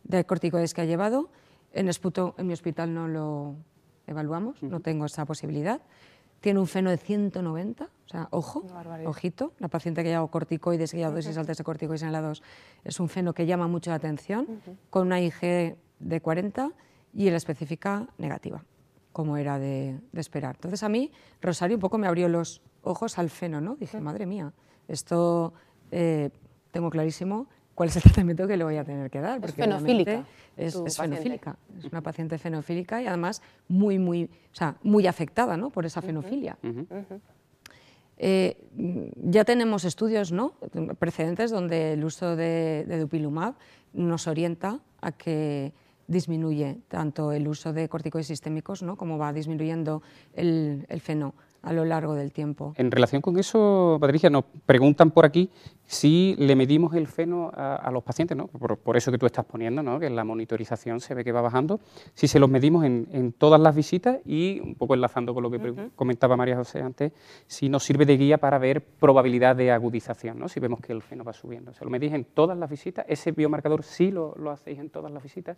de 0.05 0.25
corticoides 0.25 0.73
que 0.73 0.79
ha 0.79 0.85
llevado. 0.85 1.29
En 1.73 1.89
esputo, 1.89 2.35
en 2.37 2.47
mi 2.47 2.53
hospital 2.53 2.93
no 2.93 3.09
lo 3.09 3.55
evaluamos, 4.09 4.61
no 4.63 4.79
tengo 4.79 5.05
esa 5.05 5.25
posibilidad. 5.25 5.81
Tiene 6.41 6.59
un 6.59 6.67
feno 6.67 6.89
de 6.89 6.97
190, 6.97 7.83
o 7.83 7.89
sea, 8.07 8.27
ojo, 8.31 8.63
ojito, 9.05 9.53
la 9.59 9.67
paciente 9.67 10.03
que 10.03 10.09
lleva 10.09 10.25
corticoides, 10.27 10.91
que 10.91 10.97
lleva 10.97 11.11
dosis 11.11 11.37
altas 11.37 11.57
de 11.57 11.63
corticoides 11.63 12.01
inhalados, 12.01 12.41
es 12.83 12.99
un 12.99 13.09
feno 13.09 13.33
que 13.33 13.45
llama 13.45 13.67
mucho 13.67 13.89
la 13.89 13.97
atención, 13.97 14.61
con 14.89 15.07
una 15.07 15.19
IG 15.19 15.75
de 15.99 16.21
40 16.21 16.71
y 17.13 17.29
la 17.29 17.37
específica 17.37 18.07
negativa, 18.17 18.63
como 19.11 19.35
era 19.35 19.59
de, 19.59 19.99
de 20.13 20.21
esperar. 20.21 20.55
Entonces 20.55 20.81
a 20.83 20.89
mí, 20.89 21.11
Rosario 21.41 21.75
un 21.75 21.81
poco 21.81 21.97
me 21.97 22.07
abrió 22.07 22.29
los 22.29 22.61
ojos 22.83 23.19
al 23.19 23.29
feno, 23.29 23.59
¿no? 23.59 23.75
Dije, 23.75 23.99
madre 23.99 24.25
mía, 24.25 24.53
esto 24.87 25.53
eh, 25.91 26.29
tengo 26.71 26.89
clarísimo 26.89 27.47
cuál 27.79 27.87
es 27.87 27.95
el 27.95 28.03
tratamiento 28.03 28.45
que 28.45 28.57
le 28.57 28.65
voy 28.65 28.75
a 28.75 28.83
tener 28.83 29.09
que 29.09 29.21
dar. 29.21 29.35
Es 29.35 29.39
porque 29.39 29.63
fenofílica, 29.63 30.25
Es, 30.57 30.73
tu 30.73 30.85
es 30.85 30.97
fenofílica, 30.97 31.55
es 31.77 31.85
una 31.85 32.01
paciente 32.01 32.37
fenofílica 32.37 33.01
y 33.01 33.07
además 33.07 33.41
muy, 33.69 33.97
muy, 33.97 34.25
o 34.25 34.55
sea, 34.55 34.75
muy 34.83 35.07
afectada 35.07 35.55
¿no? 35.55 35.69
por 35.69 35.85
esa 35.85 36.01
fenofilia. 36.01 36.57
Eh, 38.17 38.57
ya 39.23 39.45
tenemos 39.45 39.85
estudios 39.85 40.33
¿no? 40.33 40.55
precedentes 40.99 41.51
donde 41.51 41.93
el 41.93 42.03
uso 42.03 42.35
de, 42.35 42.83
de 42.85 42.99
dupilumab 42.99 43.53
nos 43.93 44.27
orienta 44.27 44.81
a 44.99 45.13
que 45.13 45.71
disminuye 46.07 46.79
tanto 46.89 47.31
el 47.31 47.47
uso 47.47 47.71
de 47.71 47.87
corticoides 47.87 48.27
sistémicos 48.27 48.83
¿no? 48.83 48.97
como 48.97 49.17
va 49.17 49.31
disminuyendo 49.31 50.01
el, 50.33 50.85
el 50.89 50.99
feno 50.99 51.33
a 51.61 51.73
lo 51.73 51.83
largo 51.83 52.13
del 52.15 52.31
tiempo. 52.31 52.73
En 52.77 52.89
relación 52.89 53.21
con 53.21 53.37
eso, 53.37 53.97
Patricia, 53.99 54.29
nos 54.29 54.45
preguntan 54.65 55.11
por 55.11 55.25
aquí 55.25 55.49
si 55.85 56.35
le 56.37 56.55
medimos 56.55 56.93
el 56.95 57.07
feno 57.07 57.51
a, 57.53 57.75
a 57.75 57.91
los 57.91 58.03
pacientes, 58.03 58.37
¿no? 58.37 58.47
por, 58.47 58.77
por 58.77 58.95
eso 58.95 59.11
que 59.11 59.17
tú 59.17 59.25
estás 59.25 59.43
poniendo, 59.45 59.83
¿no? 59.83 59.99
que 59.99 60.05
en 60.05 60.15
la 60.15 60.23
monitorización 60.23 60.99
se 61.01 61.13
ve 61.15 61.23
que 61.23 61.31
va 61.31 61.41
bajando, 61.41 61.79
si 62.13 62.27
se 62.27 62.39
los 62.39 62.49
medimos 62.49 62.85
en, 62.85 63.07
en 63.11 63.33
todas 63.33 63.59
las 63.59 63.75
visitas 63.75 64.19
y, 64.25 64.59
un 64.61 64.75
poco 64.75 64.93
enlazando 64.93 65.33
con 65.33 65.43
lo 65.43 65.51
que 65.51 65.59
pre- 65.59 65.89
comentaba 65.95 66.37
María 66.37 66.55
José 66.55 66.81
antes, 66.81 67.11
si 67.47 67.67
nos 67.69 67.83
sirve 67.83 68.05
de 68.05 68.15
guía 68.17 68.37
para 68.37 68.57
ver 68.57 68.81
probabilidad 68.83 69.55
de 69.55 69.71
agudización, 69.71 70.39
¿no? 70.39 70.47
si 70.47 70.59
vemos 70.59 70.79
que 70.79 70.93
el 70.93 71.01
feno 71.01 71.23
va 71.23 71.33
subiendo. 71.33 71.73
¿Se 71.73 71.83
lo 71.83 71.89
medís 71.91 72.13
en 72.13 72.23
todas 72.23 72.57
las 72.57 72.69
visitas? 72.69 73.05
¿Ese 73.09 73.31
biomarcador 73.31 73.83
sí 73.83 74.11
lo, 74.11 74.33
lo 74.37 74.51
hacéis 74.51 74.79
en 74.79 74.89
todas 74.89 75.11
las 75.11 75.21
visitas? 75.23 75.57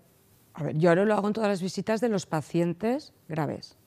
A 0.53 0.63
ver, 0.63 0.77
yo 0.77 0.89
ahora 0.89 1.05
lo 1.05 1.13
hago 1.13 1.27
en 1.27 1.33
todas 1.33 1.49
las 1.49 1.61
visitas 1.61 2.01
de 2.01 2.09
los 2.09 2.25
pacientes 2.25 3.13
graves. 3.29 3.77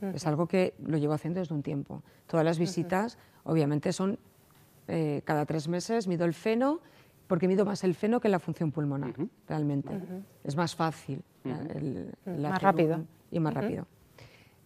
Es 0.00 0.26
algo 0.26 0.46
que 0.46 0.74
lo 0.84 0.96
llevo 0.96 1.14
haciendo 1.14 1.40
desde 1.40 1.54
un 1.54 1.62
tiempo. 1.62 2.02
Todas 2.26 2.44
las 2.44 2.58
visitas, 2.58 3.18
obviamente, 3.44 3.92
son 3.92 4.18
eh, 4.86 5.22
cada 5.24 5.44
tres 5.44 5.68
meses, 5.68 6.06
mido 6.06 6.24
el 6.24 6.34
feno 6.34 6.80
porque 7.28 7.46
mido 7.46 7.64
más 7.64 7.84
el 7.84 7.94
feno 7.94 8.20
que 8.20 8.28
la 8.28 8.40
función 8.40 8.72
pulmonar, 8.72 9.14
realmente. 9.46 9.90
Es 10.42 10.56
más 10.56 10.74
fácil. 10.74 11.22
más 11.44 12.62
rápido. 12.62 13.04
y 13.30 13.38
más 13.38 13.54
rápido. 13.54 13.86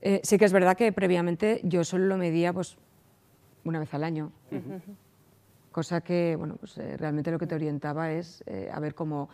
Eh, 0.01 0.21
sí 0.23 0.39
que 0.39 0.45
es 0.45 0.53
verdad 0.53 0.77
que 0.77 0.91
previamente 0.93 1.61
yo 1.65 1.85
solo 1.85 2.07
lo 2.07 2.17
medía 2.17 2.53
pues, 2.53 2.79
una 3.65 3.81
vez 3.81 3.93
al 3.95 4.05
año. 4.05 4.33
Cosa 5.73 6.03
que, 6.03 6.37
bueno, 6.37 6.57
pues, 6.57 6.79
eh, 6.79 6.97
realmente 6.97 7.31
lo 7.31 7.39
que 7.39 7.47
te 7.47 7.55
orientaba 7.55 8.13
es 8.13 8.45
eh, 8.47 8.71
a 8.73 8.79
ver 8.79 8.95
cómo, 8.95 9.29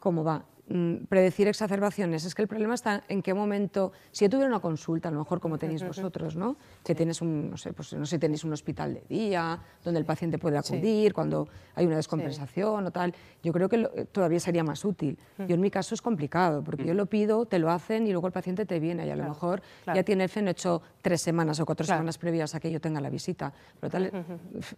cómo 0.00 0.24
va. 0.24 0.44
Mm, 0.66 1.04
predecir 1.10 1.46
exacerbaciones. 1.46 2.24
Es 2.24 2.34
que 2.34 2.40
el 2.40 2.48
problema 2.48 2.72
está 2.72 3.04
en 3.08 3.20
qué 3.20 3.34
momento, 3.34 3.92
si 4.10 4.24
yo 4.24 4.30
tuviera 4.30 4.48
una 4.48 4.60
consulta, 4.60 5.10
a 5.10 5.12
lo 5.12 5.18
mejor 5.18 5.38
como 5.38 5.58
tenéis 5.58 5.86
vosotros, 5.86 6.36
¿no? 6.36 6.56
que 6.82 6.94
tienes 6.94 7.20
un, 7.20 7.50
no 7.50 7.58
sé, 7.58 7.74
pues, 7.74 7.92
no 7.92 8.06
sé, 8.06 8.18
tenéis 8.18 8.44
un 8.44 8.52
hospital 8.54 8.94
de 8.94 9.02
día 9.06 9.60
donde 9.84 10.00
el 10.00 10.06
paciente 10.06 10.38
puede 10.38 10.56
acudir 10.56 11.12
cuando 11.12 11.48
hay 11.74 11.84
una 11.84 11.96
descompensación 11.96 12.86
o 12.86 12.90
tal, 12.90 13.14
yo 13.42 13.52
creo 13.52 13.68
que 13.68 13.76
eh, 13.76 14.06
todavía 14.10 14.40
sería 14.40 14.64
más 14.64 14.86
útil. 14.86 15.18
Yo 15.36 15.54
en 15.54 15.60
mi 15.60 15.70
caso 15.70 15.94
es 15.94 16.00
complicado, 16.00 16.64
porque 16.64 16.86
yo 16.86 16.94
lo 16.94 17.04
pido, 17.06 17.44
te 17.44 17.58
lo 17.58 17.70
hacen 17.70 18.06
y 18.06 18.12
luego 18.12 18.26
el 18.28 18.32
paciente 18.32 18.64
te 18.64 18.80
viene 18.80 19.06
y 19.06 19.10
a 19.10 19.16
lo 19.16 19.24
mejor 19.24 19.60
ya 19.86 20.02
tiene 20.02 20.24
el 20.24 20.30
FEN 20.30 20.48
hecho 20.48 20.80
tres 21.02 21.20
semanas 21.20 21.60
o 21.60 21.66
cuatro 21.66 21.84
semanas 21.84 22.16
previas 22.16 22.54
a 22.54 22.60
que 22.60 22.70
yo 22.70 22.80
tenga 22.80 23.02
la 23.02 23.10
visita. 23.10 23.52
Pero 23.80 23.90
tal, 23.90 24.24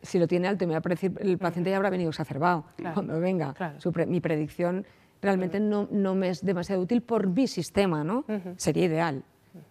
si 0.02 0.18
lo 0.18 0.26
tiene 0.26 0.48
alto, 0.48 0.66
me 0.66 0.72
va 0.72 0.82
a 0.84 0.88
decir, 0.88 1.12
el 1.20 1.38
paciente 1.38 1.70
ya 1.70 1.76
habrá 1.76 1.90
venido 1.90 2.10
exacerbado 2.10 2.64
cuando 2.92 3.20
venga. 3.20 3.54
mi 4.08 4.20
predicción 4.20 4.84
realmente 5.26 5.58
no, 5.58 5.88
no, 5.90 6.14
me 6.14 6.28
es 6.28 6.44
demasiado 6.44 6.80
útil 6.80 7.02
por 7.02 7.26
mi 7.26 7.46
sistema, 7.48 8.04
¿no? 8.04 8.24
Sería 8.56 8.84
ideal. 8.84 9.22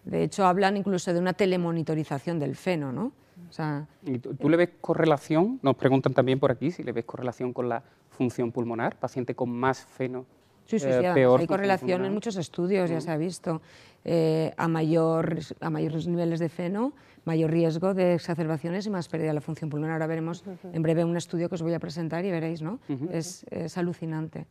De 0.04 0.22
hecho, 0.22 0.44
hablan 0.46 0.76
incluso 0.76 1.12
de 1.12 1.18
una 1.18 1.32
telemonitorización 1.32 2.38
del 2.38 2.56
feno, 2.56 2.92
¿no? 2.92 3.12
O 3.48 3.52
sea, 3.52 3.86
¿Y 4.04 4.18
tú, 4.18 4.48
le 4.48 4.56
ves 4.56 4.70
correlación? 4.80 5.58
Nos 5.62 5.76
preguntan 5.76 6.12
también 6.12 6.38
por 6.38 6.50
aquí 6.50 6.70
si 6.70 6.82
le 6.82 6.92
ves 6.92 7.04
correlación 7.04 7.52
con 7.52 7.68
la 7.68 7.82
función 8.10 8.52
pulmonar, 8.52 8.96
paciente 8.96 9.34
con 9.34 9.50
más 9.50 9.84
feno. 9.84 10.26
Sí, 10.64 10.78
sí, 10.78 10.86
sí, 10.86 11.04
eh, 11.04 11.26
hay 11.38 11.46
correlación 11.46 12.04
en 12.04 12.12
muchos 12.12 12.36
estudios, 12.36 12.90
ya 12.90 13.00
se 13.00 13.10
ha 13.10 13.16
visto. 13.16 13.62
Eh, 14.04 14.52
a, 14.56 14.68
mayor, 14.68 15.38
a 15.60 15.70
mayores 15.70 16.06
niveles 16.06 16.40
de 16.40 16.48
feno, 16.48 16.92
mayor 17.24 17.50
riesgo 17.50 17.94
de 17.94 18.14
exacerbaciones 18.14 18.86
y 18.86 18.90
más 18.90 19.08
pérdida 19.08 19.28
de 19.28 19.34
la 19.34 19.40
función 19.40 19.70
pulmonar. 19.70 19.94
Ahora 19.94 20.06
veremos 20.06 20.44
en 20.72 20.82
breve 20.82 21.04
un 21.04 21.16
estudio 21.16 21.48
que 21.48 21.54
os 21.54 21.62
voy 21.62 21.74
a 21.74 21.78
presentar 21.78 22.24
y 22.24 22.30
veréis, 22.30 22.62
¿no? 22.62 22.78
es, 23.10 23.44
es, 23.50 23.78
alucinante 23.78 24.46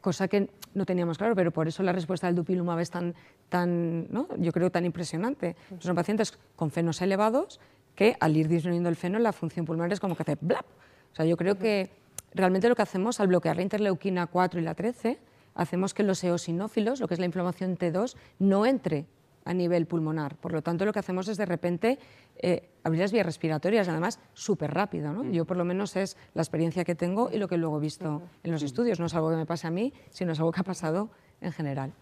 cosa 0.00 0.28
que 0.28 0.50
no 0.74 0.86
teníamos 0.86 1.18
claro, 1.18 1.34
pero 1.34 1.50
por 1.50 1.68
eso 1.68 1.82
la 1.82 1.92
respuesta 1.92 2.26
del 2.26 2.36
dupilumab 2.36 2.78
es 2.80 2.90
tan, 2.90 3.14
tan 3.48 4.10
¿no? 4.12 4.28
yo 4.38 4.52
creo, 4.52 4.70
tan 4.70 4.84
impresionante. 4.84 5.56
Son 5.78 5.94
pacientes 5.94 6.32
con 6.56 6.70
fenos 6.70 7.00
elevados 7.02 7.60
que 7.94 8.16
al 8.20 8.36
ir 8.36 8.48
disminuyendo 8.48 8.88
el 8.88 8.96
feno, 8.96 9.18
la 9.18 9.32
función 9.32 9.66
pulmonar 9.66 9.92
es 9.92 10.00
como 10.00 10.14
que 10.14 10.22
hace 10.22 10.36
blap. 10.40 10.66
O 11.12 11.16
sea, 11.16 11.24
yo 11.24 11.36
creo 11.36 11.58
que 11.58 11.90
realmente 12.32 12.68
lo 12.68 12.76
que 12.76 12.82
hacemos 12.82 13.18
al 13.20 13.28
bloquear 13.28 13.56
la 13.56 13.62
interleuquina 13.62 14.26
4 14.26 14.60
y 14.60 14.62
la 14.62 14.74
13, 14.74 15.18
hacemos 15.54 15.94
que 15.94 16.04
los 16.04 16.22
eosinófilos, 16.22 17.00
lo 17.00 17.08
que 17.08 17.14
es 17.14 17.20
la 17.20 17.26
inflamación 17.26 17.76
T2, 17.76 18.14
no 18.38 18.66
entre 18.66 19.06
a 19.48 19.54
nivel 19.54 19.86
pulmonar. 19.86 20.36
Por 20.36 20.52
lo 20.52 20.62
tanto, 20.62 20.84
lo 20.84 20.92
que 20.92 20.98
hacemos 20.98 21.26
es 21.26 21.38
de 21.38 21.46
repente 21.46 21.98
eh, 22.36 22.68
abrir 22.84 23.00
las 23.00 23.12
vías 23.12 23.24
respiratorias, 23.24 23.88
además 23.88 24.20
súper 24.34 24.72
rápido. 24.72 25.10
¿no? 25.10 25.24
Mm. 25.24 25.32
Yo 25.32 25.46
por 25.46 25.56
lo 25.56 25.64
menos 25.64 25.96
es 25.96 26.18
la 26.34 26.42
experiencia 26.42 26.84
que 26.84 26.94
tengo 26.94 27.30
y 27.32 27.38
lo 27.38 27.48
que 27.48 27.56
luego 27.56 27.78
he 27.78 27.80
visto 27.80 28.22
en 28.44 28.52
los 28.52 28.62
estudios. 28.62 29.00
No 29.00 29.06
es 29.06 29.14
algo 29.14 29.30
que 29.30 29.36
me 29.36 29.46
pase 29.46 29.66
a 29.66 29.70
mí, 29.70 29.94
sino 30.10 30.32
es 30.32 30.38
algo 30.38 30.52
que 30.52 30.60
ha 30.60 30.64
pasado 30.64 31.08
en 31.40 31.52
general. 31.52 31.94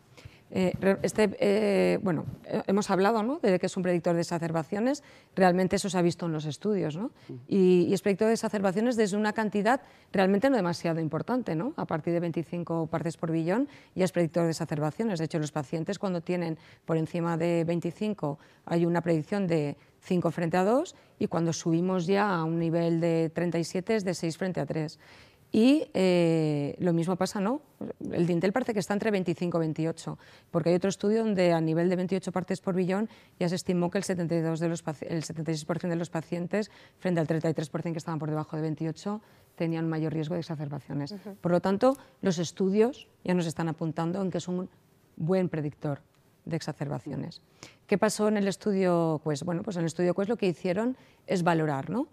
Eh, 0.50 0.72
este, 1.02 1.36
eh, 1.40 1.98
bueno, 2.02 2.24
eh, 2.44 2.62
hemos 2.68 2.88
hablado 2.90 3.22
¿no? 3.22 3.40
de 3.40 3.58
que 3.58 3.66
es 3.66 3.76
un 3.76 3.82
predictor 3.82 4.14
de 4.14 4.20
exacerbaciones, 4.20 5.02
realmente 5.34 5.76
eso 5.76 5.90
se 5.90 5.98
ha 5.98 6.02
visto 6.02 6.26
en 6.26 6.32
los 6.32 6.44
estudios, 6.44 6.96
¿no? 6.96 7.10
y, 7.48 7.92
es 7.92 8.00
predictor 8.00 8.28
de 8.28 8.34
exacerbaciones 8.34 8.96
desde 8.96 9.16
una 9.16 9.32
cantidad 9.32 9.80
realmente 10.12 10.48
no 10.48 10.56
demasiado 10.56 11.00
importante, 11.00 11.56
¿no? 11.56 11.72
a 11.76 11.84
partir 11.86 12.12
de 12.12 12.20
25 12.20 12.86
partes 12.86 13.16
por 13.16 13.32
billón 13.32 13.68
ya 13.94 14.04
es 14.04 14.12
predictor 14.12 14.44
de 14.44 14.50
exacerbaciones. 14.50 15.18
De 15.18 15.24
hecho, 15.24 15.38
los 15.38 15.50
pacientes 15.50 15.98
cuando 15.98 16.20
tienen 16.20 16.58
por 16.84 16.96
encima 16.96 17.36
de 17.36 17.64
25 17.64 18.38
hay 18.66 18.86
una 18.86 19.00
predicción 19.00 19.46
de 19.48 19.76
5 20.00 20.30
frente 20.30 20.56
a 20.56 20.64
2 20.64 20.94
y 21.18 21.26
cuando 21.26 21.52
subimos 21.52 22.06
ya 22.06 22.32
a 22.32 22.44
un 22.44 22.58
nivel 22.58 23.00
de 23.00 23.30
37 23.34 23.96
es 23.96 24.04
de 24.04 24.14
6 24.14 24.38
frente 24.38 24.60
a 24.60 24.66
3. 24.66 24.98
Y 25.52 25.88
eh, 25.94 26.76
lo 26.80 26.92
mismo 26.92 27.16
pasa, 27.16 27.40
¿no? 27.40 27.62
El 28.10 28.26
dintel 28.26 28.52
parece 28.52 28.74
que 28.74 28.80
está 28.80 28.94
entre 28.94 29.10
25 29.10 29.58
y 29.58 29.60
28, 29.60 30.18
porque 30.50 30.70
hay 30.70 30.76
otro 30.76 30.90
estudio 30.90 31.24
donde 31.24 31.52
a 31.52 31.60
nivel 31.60 31.88
de 31.88 31.96
28 31.96 32.32
partes 32.32 32.60
por 32.60 32.74
billón 32.74 33.08
ya 33.38 33.48
se 33.48 33.54
estimó 33.54 33.90
que 33.90 33.98
el, 33.98 34.04
72 34.04 34.60
de 34.60 34.68
los, 34.68 34.84
el 35.02 35.22
76% 35.22 35.88
de 35.88 35.96
los 35.96 36.10
pacientes, 36.10 36.70
frente 36.98 37.20
al 37.20 37.26
33% 37.26 37.92
que 37.92 37.98
estaban 37.98 38.18
por 38.18 38.28
debajo 38.28 38.56
de 38.56 38.62
28, 38.62 39.20
tenían 39.54 39.88
mayor 39.88 40.12
riesgo 40.12 40.34
de 40.34 40.40
exacerbaciones. 40.40 41.14
Por 41.40 41.52
lo 41.52 41.60
tanto, 41.60 41.96
los 42.20 42.38
estudios 42.38 43.08
ya 43.24 43.34
nos 43.34 43.46
están 43.46 43.68
apuntando 43.68 44.20
en 44.22 44.30
que 44.30 44.38
es 44.38 44.48
un 44.48 44.68
buen 45.16 45.48
predictor 45.48 46.00
de 46.44 46.56
exacerbaciones. 46.56 47.42
¿Qué 47.86 47.98
pasó 47.98 48.28
en 48.28 48.36
el 48.36 48.48
estudio 48.48 49.20
Pues 49.24 49.42
Bueno, 49.42 49.62
pues 49.62 49.76
en 49.76 49.80
el 49.80 49.86
estudio 49.86 50.14
Quest 50.14 50.28
lo 50.28 50.36
que 50.36 50.46
hicieron 50.46 50.96
es 51.26 51.42
valorar, 51.42 51.90
¿no? 51.90 52.08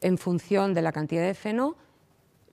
En 0.00 0.18
función 0.18 0.74
de 0.74 0.82
la 0.82 0.92
cantidad 0.92 1.22
de 1.22 1.34
feno, 1.34 1.76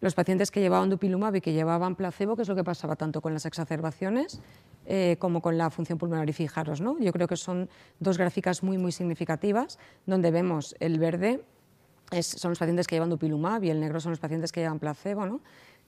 los 0.01 0.13
pacientes 0.13 0.51
que 0.51 0.59
llevaban 0.59 0.89
dupilumab 0.89 1.35
y 1.35 1.41
que 1.41 1.53
llevaban 1.53 1.95
placebo, 1.95 2.35
que 2.35 2.43
es 2.43 2.47
lo 2.47 2.55
que 2.55 2.63
pasaba 2.63 2.95
tanto 2.95 3.21
con 3.21 3.33
las 3.33 3.45
exacerbaciones 3.45 4.41
eh, 4.85 5.15
como 5.19 5.41
con 5.41 5.57
la 5.57 5.69
función 5.69 5.97
pulmonar. 5.97 6.29
Y 6.29 6.33
fijaros, 6.33 6.81
¿no? 6.81 6.97
yo 6.99 7.11
creo 7.11 7.27
que 7.27 7.37
son 7.37 7.69
dos 7.99 8.17
gráficas 8.17 8.63
muy, 8.63 8.77
muy 8.77 8.91
significativas, 8.91 9.79
donde 10.05 10.31
vemos 10.31 10.75
el 10.79 10.99
verde 10.99 11.43
son 12.21 12.51
los 12.51 12.59
pacientes 12.59 12.85
que 12.87 12.95
llevan 12.95 13.09
dupilumab 13.09 13.63
y 13.63 13.71
el 13.71 13.79
negro 13.79 13.99
son 13.99 14.11
los 14.11 14.19
pacientes 14.19 14.51
que 14.51 14.61
llevan 14.61 14.79
placebo. 14.79 15.25
¿no? 15.25 15.41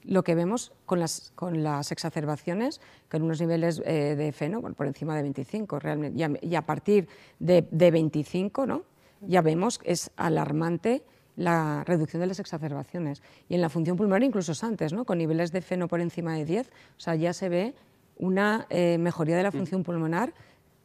Lo 0.04 0.24
que 0.24 0.34
vemos 0.34 0.72
con 0.84 0.98
las, 0.98 1.32
con 1.34 1.62
las 1.62 1.92
exacerbaciones, 1.92 2.80
con 3.10 3.22
unos 3.22 3.40
niveles 3.40 3.80
eh, 3.84 4.16
de 4.16 4.32
feno 4.32 4.60
por 4.60 4.86
encima 4.86 5.14
de 5.16 5.22
25, 5.22 5.78
realmente, 5.78 6.28
y 6.42 6.54
a, 6.54 6.62
partir 6.62 7.08
de, 7.38 7.66
de 7.70 7.90
25 7.90 8.66
¿no? 8.66 8.82
ya 9.20 9.42
vemos 9.42 9.78
que 9.78 9.92
es 9.92 10.10
alarmante 10.16 11.02
la 11.38 11.84
reducción 11.84 12.20
de 12.20 12.26
las 12.26 12.40
exacerbaciones. 12.40 13.22
Y 13.48 13.54
en 13.54 13.60
la 13.60 13.68
función 13.70 13.96
pulmonar 13.96 14.24
incluso 14.24 14.52
antes, 14.66 14.92
¿no? 14.92 15.04
con 15.04 15.18
niveles 15.18 15.52
de 15.52 15.62
feno 15.62 15.86
por 15.88 16.00
encima 16.00 16.34
de 16.34 16.44
10, 16.44 16.68
o 16.68 17.00
sea, 17.00 17.14
ya 17.14 17.32
se 17.32 17.48
ve 17.48 17.74
una 18.16 18.66
eh, 18.68 18.98
mejoría 18.98 19.36
de 19.36 19.44
la 19.44 19.52
función 19.52 19.84
pulmonar, 19.84 20.34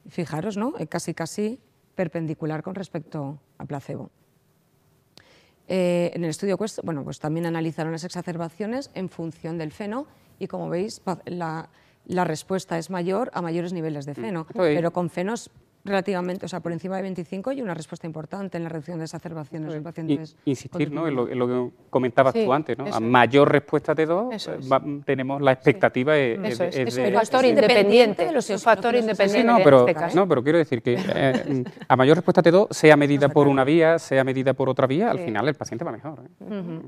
fijaros, 0.07 0.55
¿no? 0.55 0.74
Eh, 0.77 0.86
casi 0.86 1.15
casi 1.15 1.60
perpendicular 1.95 2.62
con 2.62 2.75
respecto 2.75 3.39
a 3.57 3.65
placebo. 3.65 4.12
Eh, 5.67 6.12
en 6.13 6.24
el 6.24 6.29
estudio 6.29 6.57
Quest, 6.57 6.79
bueno, 6.83 7.03
pues 7.03 7.19
también 7.19 7.48
analizaron 7.48 7.91
las 7.91 8.03
exacerbaciones 8.03 8.91
en 8.93 9.10
función 9.10 9.57
del 9.57 9.72
feno 9.72 10.05
y 10.38 10.45
como 10.48 10.69
veis 10.69 11.01
la, 11.25 11.69
la 12.05 12.24
respuesta 12.25 12.77
es 12.77 12.91
mayor 12.91 13.31
a 13.33 13.41
mayores 13.41 13.74
niveles 13.74 14.05
de 14.05 14.13
feno, 14.13 14.45
pero 14.53 14.91
con 14.91 15.10
fenos 15.10 15.50
relativamente, 15.86 16.46
o 16.46 16.50
sea, 16.50 16.62
por 16.62 16.72
encima 16.72 16.96
de 16.96 17.02
25 17.02 17.52
y 17.52 17.62
una 17.62 17.74
respuesta 17.74 18.08
importante 18.08 18.58
en 18.58 18.63
la 18.63 18.70
reducción 18.70 19.00
de 19.00 19.04
exacerbaciones 19.04 19.74
en 19.74 19.84
pacientes. 19.84 20.36
insistir 20.46 20.92
¿no? 20.92 21.08
en, 21.08 21.16
lo, 21.16 21.48
que 21.48 21.75
comentabas 21.90 22.34
tú 22.34 22.54
antes, 22.54 22.78
¿no? 22.78 22.86
a 22.86 23.00
mayor 23.02 23.52
respuesta 23.52 23.94
de 23.94 24.06
dos, 24.06 24.50
tenemos 25.06 25.42
la 25.42 25.52
expectativa 25.52 26.13
de, 26.13 26.40
es, 26.44 26.98
un 26.98 27.13
factor 27.13 27.46
independiente, 27.46 28.30
un 28.34 28.60
factor 28.60 28.96
independiente. 28.96 29.44
no, 29.44 29.58
pero, 29.63 29.88
este 29.88 30.16
no, 30.16 30.28
pero 30.28 30.42
quiero 30.42 30.58
decir 30.58 30.82
que 30.82 30.98
eh, 30.98 31.63
a 31.88 31.96
mayor 31.98 32.18
respuesta 32.18 32.42
de 32.42 32.52
dos, 32.52 32.68
sea 32.72 32.96
medida 32.96 33.28
por 33.28 33.48
una 33.48 33.66
vía, 33.66 34.00
sea 34.00 34.24
medida 34.24 34.54
por 34.54 34.70
otra 34.70 34.88
vía, 34.88 35.12
al 35.12 35.20
final 35.20 35.48
el 35.50 35.56
paciente 35.56 35.84
va 35.84 35.92
mejor. 35.92 36.22
¿eh? 36.24 36.82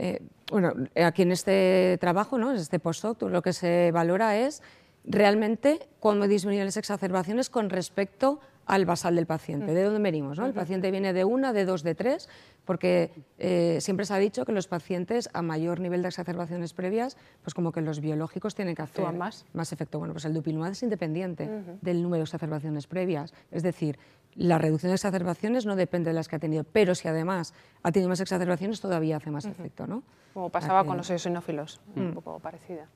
Eh, 0.00 0.22
bueno, 0.50 0.72
aquí 0.96 1.22
en 1.22 1.32
este 1.32 1.98
trabajo, 2.00 2.38
¿no? 2.38 2.50
en 2.50 2.56
este 2.56 2.78
postdoc, 2.78 3.22
lo 3.22 3.42
que 3.42 3.52
se 3.52 3.90
valora 3.92 4.36
es 4.36 4.62
realmente 5.04 5.88
cómo 6.00 6.26
disminuyen 6.28 6.66
las 6.66 6.76
exacerbaciones 6.76 7.50
con 7.50 7.70
respecto 7.70 8.40
al 8.68 8.84
basal 8.84 9.16
del 9.16 9.26
paciente. 9.26 9.72
¿De 9.72 9.82
dónde 9.82 9.98
venimos? 9.98 10.38
El 10.38 10.52
paciente 10.52 10.90
viene 10.90 11.14
de 11.14 11.24
una, 11.24 11.54
de 11.54 11.64
dos, 11.64 11.82
de 11.82 11.94
tres, 11.94 12.28
porque 12.66 13.10
eh, 13.38 13.78
siempre 13.80 14.04
se 14.04 14.12
ha 14.12 14.18
dicho 14.18 14.44
que 14.44 14.52
los 14.52 14.68
pacientes 14.68 15.30
a 15.32 15.40
mayor 15.40 15.80
nivel 15.80 16.02
de 16.02 16.08
exacerbaciones 16.08 16.74
previas, 16.74 17.16
pues 17.42 17.54
como 17.54 17.72
que 17.72 17.80
los 17.80 18.00
biológicos 18.00 18.54
tienen 18.54 18.74
que 18.74 18.82
hacer 18.82 19.10
más? 19.14 19.46
más 19.54 19.72
efecto. 19.72 19.98
Bueno, 19.98 20.12
pues 20.12 20.26
el 20.26 20.34
dupilumab 20.34 20.72
es 20.72 20.82
independiente 20.82 21.48
del 21.80 22.02
número 22.02 22.20
de 22.20 22.24
exacerbaciones 22.24 22.86
previas. 22.86 23.32
Es 23.50 23.62
decir, 23.62 23.98
la 24.34 24.58
reducción 24.58 24.90
de 24.90 24.96
exacerbaciones 24.96 25.64
no 25.64 25.74
depende 25.74 26.10
de 26.10 26.14
las 26.14 26.28
que 26.28 26.36
ha 26.36 26.38
tenido, 26.38 26.62
pero 26.62 26.94
si 26.94 27.08
además 27.08 27.54
ha 27.82 27.90
tenido 27.90 28.10
más 28.10 28.20
exacerbaciones, 28.20 28.82
todavía 28.82 29.16
hace 29.16 29.30
más 29.30 29.46
efecto. 29.46 29.86
¿no? 29.86 30.02
Como 30.34 30.50
pasaba 30.50 30.84
con 30.84 30.98
los 30.98 31.08
eosinófilos, 31.08 31.80
un 31.96 32.10
mm. 32.10 32.14
poco 32.14 32.38
parecida. 32.38 32.86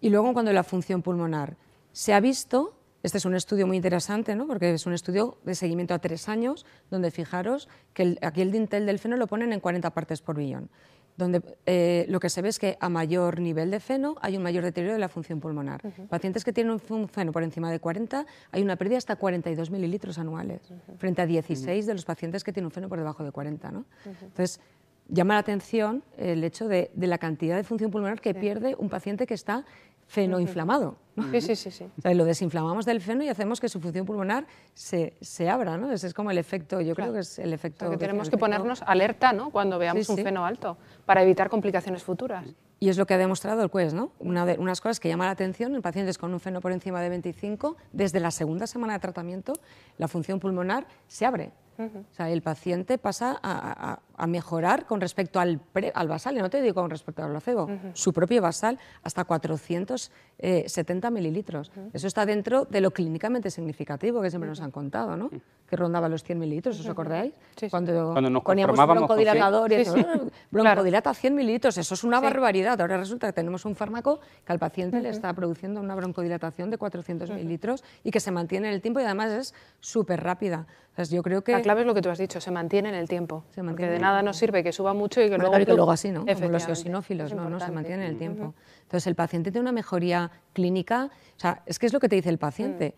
Y 0.00 0.10
luego, 0.10 0.32
cuando 0.32 0.52
la 0.52 0.64
función 0.64 1.02
pulmonar 1.02 1.56
se 1.92 2.14
ha 2.14 2.20
visto, 2.20 2.78
este 3.02 3.18
es 3.18 3.24
un 3.24 3.34
estudio 3.34 3.66
muy 3.66 3.76
interesante, 3.76 4.34
¿no? 4.34 4.46
porque 4.46 4.74
es 4.74 4.86
un 4.86 4.92
estudio 4.92 5.38
de 5.44 5.54
seguimiento 5.54 5.94
a 5.94 5.98
tres 5.98 6.28
años, 6.28 6.66
donde 6.90 7.10
fijaros 7.10 7.68
que 7.94 8.18
aquí 8.22 8.42
el 8.42 8.50
dintel 8.50 8.86
del 8.86 8.98
feno 8.98 9.16
lo 9.16 9.26
ponen 9.26 9.52
en 9.52 9.60
40 9.60 9.90
partes 9.90 10.20
por 10.20 10.36
billón, 10.36 10.68
donde 11.16 11.42
eh, 11.66 12.06
lo 12.08 12.18
que 12.20 12.28
se 12.28 12.42
ve 12.42 12.48
es 12.48 12.58
que 12.58 12.76
a 12.80 12.88
mayor 12.88 13.40
nivel 13.40 13.70
de 13.70 13.80
feno 13.80 14.16
hay 14.20 14.36
un 14.36 14.42
mayor 14.42 14.64
deterioro 14.64 14.94
de 14.94 14.98
la 14.98 15.08
función 15.08 15.40
pulmonar. 15.40 15.80
Pacientes 16.08 16.44
que 16.44 16.52
tienen 16.52 16.72
un 16.90 17.08
feno 17.08 17.32
por 17.32 17.42
encima 17.42 17.70
de 17.70 17.78
40 17.78 18.26
hay 18.50 18.62
una 18.62 18.76
pérdida 18.76 18.98
hasta 18.98 19.16
42 19.16 19.70
mililitros 19.70 20.18
anuales, 20.18 20.60
frente 20.98 21.22
a 21.22 21.26
16 21.26 21.86
de 21.86 21.94
los 21.94 22.04
pacientes 22.04 22.42
que 22.42 22.52
tienen 22.52 22.66
un 22.66 22.72
feno 22.72 22.88
por 22.88 22.98
debajo 22.98 23.24
de 23.24 23.30
40. 23.30 23.70
¿no? 23.70 23.84
Entonces, 24.04 24.60
llama 25.08 25.34
la 25.34 25.40
atención 25.40 26.02
el 26.16 26.44
hecho 26.44 26.68
de, 26.68 26.90
de 26.94 27.06
la 27.06 27.18
cantidad 27.18 27.56
de 27.56 27.64
función 27.64 27.90
pulmonar 27.90 28.20
que 28.20 28.34
pierde 28.34 28.76
un 28.78 28.88
paciente 28.88 29.26
que 29.26 29.34
está 29.34 29.64
fenoinflamado. 30.08 30.96
¿no? 31.16 31.30
Sí, 31.30 31.40
sí, 31.40 31.54
sí. 31.56 31.70
sí. 31.70 31.84
O 31.98 32.00
sea, 32.02 32.14
lo 32.14 32.24
desinflamamos 32.24 32.84
del 32.86 33.00
feno 33.00 33.22
y 33.24 33.28
hacemos 33.28 33.60
que 33.60 33.68
su 33.68 33.80
función 33.80 34.06
pulmonar 34.06 34.46
se, 34.74 35.14
se 35.20 35.48
abra, 35.48 35.76
¿no? 35.76 35.92
Ese 35.92 36.06
es 36.06 36.14
como 36.14 36.30
el 36.30 36.38
efecto, 36.38 36.80
yo 36.80 36.94
creo 36.94 37.12
que 37.12 37.20
es 37.20 37.38
el 37.38 37.52
O 37.52 37.54
efecto... 37.54 37.84
sea, 37.86 37.90
que 37.90 37.96
tenemos 37.98 38.28
que 38.28 38.36
efecto- 38.36 38.40
ponernos 38.40 38.82
alerta 38.82 39.32
¿no? 39.32 39.50
cuando 39.50 39.78
veamos 39.78 40.06
Sí, 40.06 40.12
un 40.12 40.18
sí. 40.18 40.24
feno 40.24 40.44
alto 40.46 40.76
para 41.06 41.22
evitar 41.22 41.48
complicaciones 41.50 42.02
futuras. 42.02 42.46
Y 42.80 42.88
es 42.88 42.96
lo 42.96 43.06
que 43.06 43.14
ha 43.14 43.18
demostrado 43.18 43.62
el 43.62 43.70
QUES, 43.70 43.92
¿no? 43.92 44.12
Una 44.20 44.46
de, 44.46 44.56
unas 44.58 44.80
cosas 44.80 45.00
que 45.00 45.08
llama 45.08 45.24
la 45.26 45.32
atención 45.32 45.74
en 45.74 45.82
pacientes 45.82 46.16
con 46.16 46.32
un 46.32 46.38
feno 46.38 46.60
por 46.60 46.70
encima 46.70 47.00
de 47.02 47.08
25, 47.08 47.76
desde 47.92 48.20
la 48.20 48.30
segunda 48.30 48.68
semana 48.68 48.92
de 48.92 49.00
tratamiento, 49.00 49.52
la 49.98 50.06
función 50.06 50.38
pulmonar 50.38 50.86
se 51.08 51.26
abre. 51.26 51.50
O 51.78 52.14
sea, 52.14 52.28
el 52.30 52.42
paciente 52.42 52.98
pasa 52.98 53.38
a, 53.42 53.92
a- 53.92 54.00
a 54.20 54.26
mejorar 54.26 54.84
con 54.84 55.00
respecto 55.00 55.38
al, 55.38 55.60
pre- 55.60 55.92
al 55.94 56.08
basal, 56.08 56.36
y 56.36 56.40
no 56.40 56.50
te 56.50 56.60
digo 56.60 56.74
con 56.82 56.90
respecto 56.90 57.22
al 57.22 57.30
placebo, 57.30 57.68
su 57.92 58.12
propio 58.12 58.42
basal 58.42 58.76
hasta 59.04 59.24
470 59.24 61.10
mililitros. 61.10 61.70
Eso 61.92 62.06
está 62.06 62.26
dentro 62.26 62.64
de 62.64 62.80
lo 62.80 62.90
clínicamente 62.90 63.50
significativo 63.50 64.20
que 64.20 64.30
siempre 64.30 64.48
nos 64.48 64.60
han 64.60 64.70
contado, 64.70 65.16
¿no? 65.16 65.30
Que 65.68 65.76
rondaba 65.76 66.08
los 66.08 66.22
100 66.24 66.38
mililitros, 66.38 66.80
¿os 66.80 66.88
acordáis? 66.88 67.32
Sí, 67.56 67.66
sí. 67.66 67.70
Cuando, 67.70 68.12
Cuando 68.12 68.30
nos 68.30 68.42
poníamos 68.42 68.72
un 68.72 68.76
conformábamos 68.76 69.08
con 69.08 69.16
100. 69.18 69.26
broncodilatador 69.26 69.72
y 69.72 69.74
Sí, 69.76 69.80
eso, 69.82 69.94
sí. 69.94 70.04
"Ah, 70.08 70.20
broncodilata 70.50 71.14
100 71.14 71.34
mililitros, 71.34 71.78
eso 71.78 71.94
es 71.94 72.04
una 72.04 72.18
Sí. 72.18 72.24
barbaridad. 72.24 72.80
Ahora 72.80 72.96
resulta 72.96 73.26
que 73.28 73.32
tenemos 73.34 73.64
un 73.64 73.76
fármaco 73.76 74.20
que 74.44 74.52
al 74.52 74.58
paciente 74.58 75.00
le 75.00 75.10
está 75.10 75.32
produciendo 75.32 75.80
una 75.80 75.94
broncodilatación 75.94 76.70
de 76.70 76.78
400 76.78 77.30
mililitros 77.30 77.84
y 78.02 78.10
que 78.10 78.20
se 78.20 78.30
mantiene 78.30 78.68
en 78.68 78.74
el 78.74 78.80
tiempo 78.80 79.00
y 79.00 79.04
además 79.04 79.30
es 79.30 79.54
súper 79.80 80.22
rápida. 80.22 80.66
O 80.92 80.96
sea, 80.96 81.04
yo 81.04 81.22
creo 81.22 81.44
que... 81.44 81.54
La 81.68 81.74
clave 81.74 81.82
es 81.82 81.86
lo 81.86 81.92
que 81.92 82.00
tú 82.00 82.08
has 82.08 82.16
dicho, 82.16 82.40
se 82.40 82.50
mantiene 82.50 82.88
en 82.88 82.94
el 82.94 83.06
tiempo. 83.06 83.44
Se 83.50 83.56
porque 83.56 83.64
mantiene 83.66 83.90
de 83.90 83.96
en 83.96 84.02
nada 84.02 84.22
nos 84.22 84.38
sirve 84.38 84.64
que 84.64 84.72
suba 84.72 84.94
mucho 84.94 85.20
y 85.20 85.28
que 85.28 85.36
luego... 85.36 85.50
claro, 85.50 85.62
y 85.64 85.66
que 85.66 85.74
luego 85.74 85.90
así, 85.90 86.10
¿no? 86.10 86.24
Como 86.24 86.48
los 86.48 86.66
eosinófilos, 86.66 87.34
no, 87.34 87.50
no, 87.50 87.60
se 87.60 87.70
mantiene 87.70 88.06
en 88.06 88.12
el 88.12 88.16
tiempo. 88.16 88.54
Entonces, 88.84 89.06
el 89.06 89.14
paciente 89.14 89.52
tiene 89.52 89.64
una 89.64 89.72
mejoría 89.72 90.30
clínica, 90.54 91.10
o 91.36 91.38
sea, 91.40 91.60
es 91.66 91.78
que 91.78 91.84
es 91.84 91.92
lo 91.92 92.00
que 92.00 92.08
te 92.08 92.16
dice 92.16 92.30
el 92.30 92.38
paciente, 92.38 92.94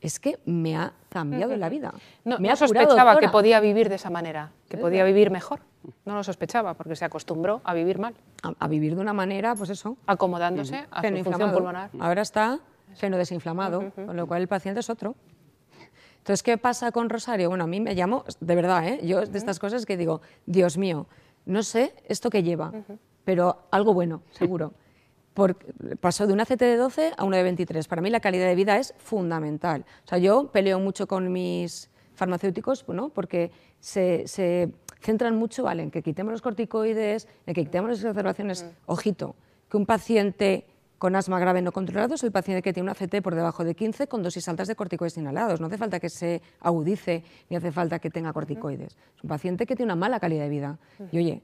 es 0.00 0.18
que 0.18 0.38
me 0.46 0.78
ha 0.78 0.94
cambiado 1.10 1.54
la 1.56 1.68
vida. 1.68 1.92
No, 2.24 2.38
me 2.38 2.48
no 2.48 2.54
ha 2.54 2.56
curado, 2.56 2.56
sospechaba 2.56 3.10
que 3.12 3.26
doctora. 3.26 3.32
podía 3.32 3.60
vivir 3.60 3.90
de 3.90 3.96
esa 3.96 4.08
manera, 4.08 4.50
que 4.70 4.78
podía 4.78 5.04
vivir 5.04 5.30
mejor. 5.30 5.60
No 6.06 6.14
lo 6.14 6.24
sospechaba 6.24 6.72
porque 6.72 6.96
se 6.96 7.04
acostumbró 7.04 7.60
a 7.64 7.74
vivir 7.74 7.98
mal, 7.98 8.14
A, 8.42 8.54
a 8.58 8.66
vivir 8.66 8.94
de 8.94 9.02
una 9.02 9.12
manera, 9.12 9.54
pues 9.54 9.68
eso, 9.68 9.98
acomodándose 10.06 10.86
a 10.90 11.02
su 11.02 11.22
función 11.22 11.52
pulmonar. 11.52 11.90
Ahora 12.00 12.22
está 12.22 12.60
feno 12.94 13.18
desinflamado, 13.18 13.92
con 13.94 14.16
lo 14.16 14.26
cual 14.26 14.40
el 14.40 14.48
paciente 14.48 14.80
es 14.80 14.88
otro. 14.88 15.16
Entonces, 16.26 16.42
¿qué 16.42 16.58
pasa 16.58 16.90
con 16.90 17.08
Rosario? 17.08 17.50
Bueno, 17.50 17.62
a 17.62 17.66
mí 17.68 17.78
me 17.78 17.94
llamo, 17.94 18.24
de 18.40 18.54
verdad, 18.56 18.84
¿eh? 18.88 18.98
yo 19.06 19.24
de 19.24 19.38
estas 19.38 19.60
cosas 19.60 19.86
que 19.86 19.96
digo, 19.96 20.22
Dios 20.44 20.76
mío, 20.76 21.06
no 21.44 21.62
sé 21.62 21.94
esto 22.08 22.30
que 22.30 22.42
lleva, 22.42 22.72
pero 23.22 23.58
algo 23.70 23.94
bueno, 23.94 24.22
seguro. 24.32 24.72
Por- 25.34 25.54
pasó 26.00 26.26
de 26.26 26.32
una 26.32 26.44
CT 26.44 26.58
de 26.62 26.76
12 26.78 27.12
a 27.16 27.22
una 27.24 27.36
de 27.36 27.44
23. 27.44 27.86
Para 27.86 28.02
mí 28.02 28.10
la 28.10 28.18
calidad 28.18 28.48
de 28.48 28.56
vida 28.56 28.76
es 28.76 28.92
fundamental. 28.98 29.84
O 30.04 30.08
sea, 30.08 30.18
yo 30.18 30.48
peleo 30.50 30.80
mucho 30.80 31.06
con 31.06 31.30
mis 31.30 31.90
farmacéuticos, 32.16 32.84
¿no? 32.88 33.10
porque 33.10 33.52
se, 33.78 34.26
se 34.26 34.72
centran 35.00 35.36
mucho 35.36 35.62
¿vale? 35.62 35.84
en 35.84 35.92
que 35.92 36.02
quitemos 36.02 36.32
los 36.32 36.42
corticoides, 36.42 37.28
en 37.46 37.54
que 37.54 37.62
quitemos 37.64 37.88
las 37.90 38.00
exacerbaciones. 38.00 38.66
Ojito, 38.86 39.36
que 39.70 39.76
un 39.76 39.86
paciente 39.86 40.66
con 40.98 41.14
asma 41.14 41.38
grave 41.38 41.60
no 41.62 41.72
controlado 41.72 42.14
es 42.14 42.22
el 42.24 42.32
paciente 42.32 42.62
que 42.62 42.72
tiene 42.72 42.90
una 42.90 42.94
CT 42.94 43.20
por 43.22 43.34
debajo 43.34 43.64
de 43.64 43.74
15 43.74 44.06
con 44.06 44.22
dosis 44.22 44.48
altas 44.48 44.66
de 44.68 44.74
corticoides 44.76 45.16
inhalados. 45.18 45.60
No 45.60 45.66
hace 45.66 45.76
falta 45.78 46.00
que 46.00 46.08
se 46.08 46.40
agudice 46.60 47.22
ni 47.50 47.56
hace 47.56 47.70
falta 47.72 47.98
que 47.98 48.10
tenga 48.10 48.32
corticoides. 48.32 48.96
Es 49.16 49.22
un 49.22 49.28
paciente 49.28 49.66
que 49.66 49.76
tiene 49.76 49.92
una 49.92 50.00
mala 50.00 50.18
calidad 50.20 50.44
de 50.44 50.48
vida. 50.50 50.78
Y 51.12 51.18
oye, 51.18 51.42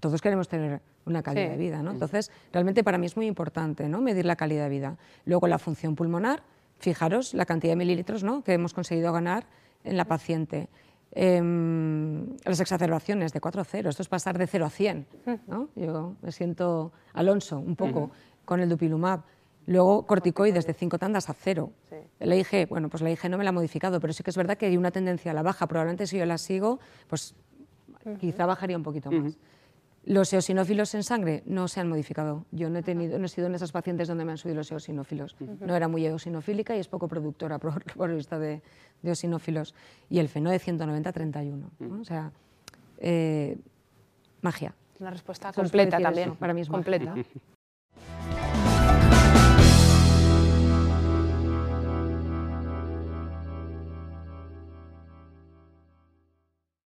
todos 0.00 0.20
queremos 0.22 0.48
tener 0.48 0.80
una 1.04 1.22
calidad 1.22 1.46
Sí. 1.46 1.50
de 1.52 1.56
vida, 1.58 1.82
¿no? 1.82 1.90
Entonces, 1.90 2.30
realmente 2.52 2.82
para 2.84 2.98
mí 2.98 3.06
es 3.06 3.16
muy 3.16 3.26
importante, 3.26 3.88
¿no? 3.88 4.00
Medir 4.00 4.24
la 4.26 4.36
calidad 4.36 4.64
de 4.64 4.70
vida. 4.70 4.96
Luego 5.24 5.46
la 5.48 5.58
función 5.58 5.94
pulmonar, 5.94 6.42
fijaros 6.78 7.34
la 7.34 7.44
cantidad 7.46 7.72
de 7.72 7.76
mililitros, 7.76 8.22
¿no? 8.22 8.42
Que 8.44 8.52
hemos 8.54 8.72
conseguido 8.74 9.12
ganar 9.12 9.46
en 9.84 9.96
la 9.96 10.04
paciente. 10.06 10.68
Em, 11.12 12.36
las 12.44 12.60
exacerbaciones 12.60 13.32
de 13.32 13.40
4 13.40 13.60
a 13.60 13.64
0, 13.64 13.90
esto 13.90 14.02
es 14.02 14.08
pasar 14.08 14.38
de 14.38 14.46
0 14.46 14.66
a 14.66 14.70
100, 14.70 15.06
¿no? 15.46 15.68
Yo 15.74 16.14
me 16.22 16.30
siento 16.32 16.92
Alonso 17.14 17.58
un 17.58 17.74
poco 17.76 18.10
con 18.48 18.60
el 18.60 18.68
dupilumab. 18.70 19.20
Luego 19.66 20.06
corticoides 20.06 20.66
de 20.66 20.72
5 20.72 20.98
tandas 20.98 21.28
a 21.28 21.34
0. 21.34 21.70
La 22.20 22.34
IG, 22.34 22.66
bueno, 22.70 22.88
pues 22.88 23.02
la 23.02 23.10
IG 23.10 23.28
no 23.28 23.36
me 23.36 23.44
la 23.44 23.50
ha 23.50 23.52
modificado, 23.52 24.00
pero 24.00 24.14
sí 24.14 24.22
que 24.22 24.30
es 24.30 24.36
verdad 24.38 24.56
que 24.56 24.64
hay 24.64 24.78
una 24.78 24.90
tendencia 24.90 25.32
a 25.32 25.34
la 25.34 25.42
baja. 25.42 25.66
Probablemente 25.66 26.06
si 26.06 26.16
yo 26.16 26.24
la 26.24 26.38
sigo, 26.38 26.78
pues 27.08 27.34
quizá 28.18 28.46
bajaría 28.46 28.78
un 28.78 28.82
poquito 28.82 29.12
más. 29.12 29.36
Los 30.06 30.32
eosinófilos 30.32 30.94
en 30.94 31.02
sangre 31.02 31.42
no 31.44 31.68
se 31.68 31.80
han 31.80 31.90
modificado. 31.90 32.46
Yo 32.50 32.70
no 32.70 32.78
he, 32.78 32.82
tenido, 32.82 33.18
no 33.18 33.26
he 33.26 33.28
sido 33.28 33.48
en 33.48 33.54
esas 33.54 33.70
pacientes 33.70 34.08
donde 34.08 34.24
me 34.24 34.32
han 34.32 34.38
subido 34.38 34.56
los 34.56 34.72
eosinófilos. 34.72 35.36
No 35.60 35.76
era 35.76 35.88
muy 35.88 36.06
eosinofílica 36.06 36.74
y 36.74 36.80
es 36.80 36.88
poco 36.88 37.06
productora 37.06 37.58
por, 37.58 37.84
por 37.92 38.14
vista 38.14 38.38
de, 38.38 38.62
de 39.02 39.08
eosinófilos. 39.10 39.74
Y 40.08 40.20
el 40.20 40.30
feno 40.30 40.50
de 40.50 40.58
190 40.58 41.10
a 41.10 41.12
31. 41.12 41.70
¿no? 41.78 42.00
O 42.00 42.04
sea, 42.04 42.32
eh, 42.96 43.58
magia. 44.40 44.74
Una 44.98 45.10
respuesta 45.10 45.52
completa 45.52 46.00
también. 46.00 46.30
eso, 46.30 46.38
para 46.38 46.54
mí 46.54 46.62
es 46.62 46.70
magia. 46.70 46.78
completa. 46.78 47.14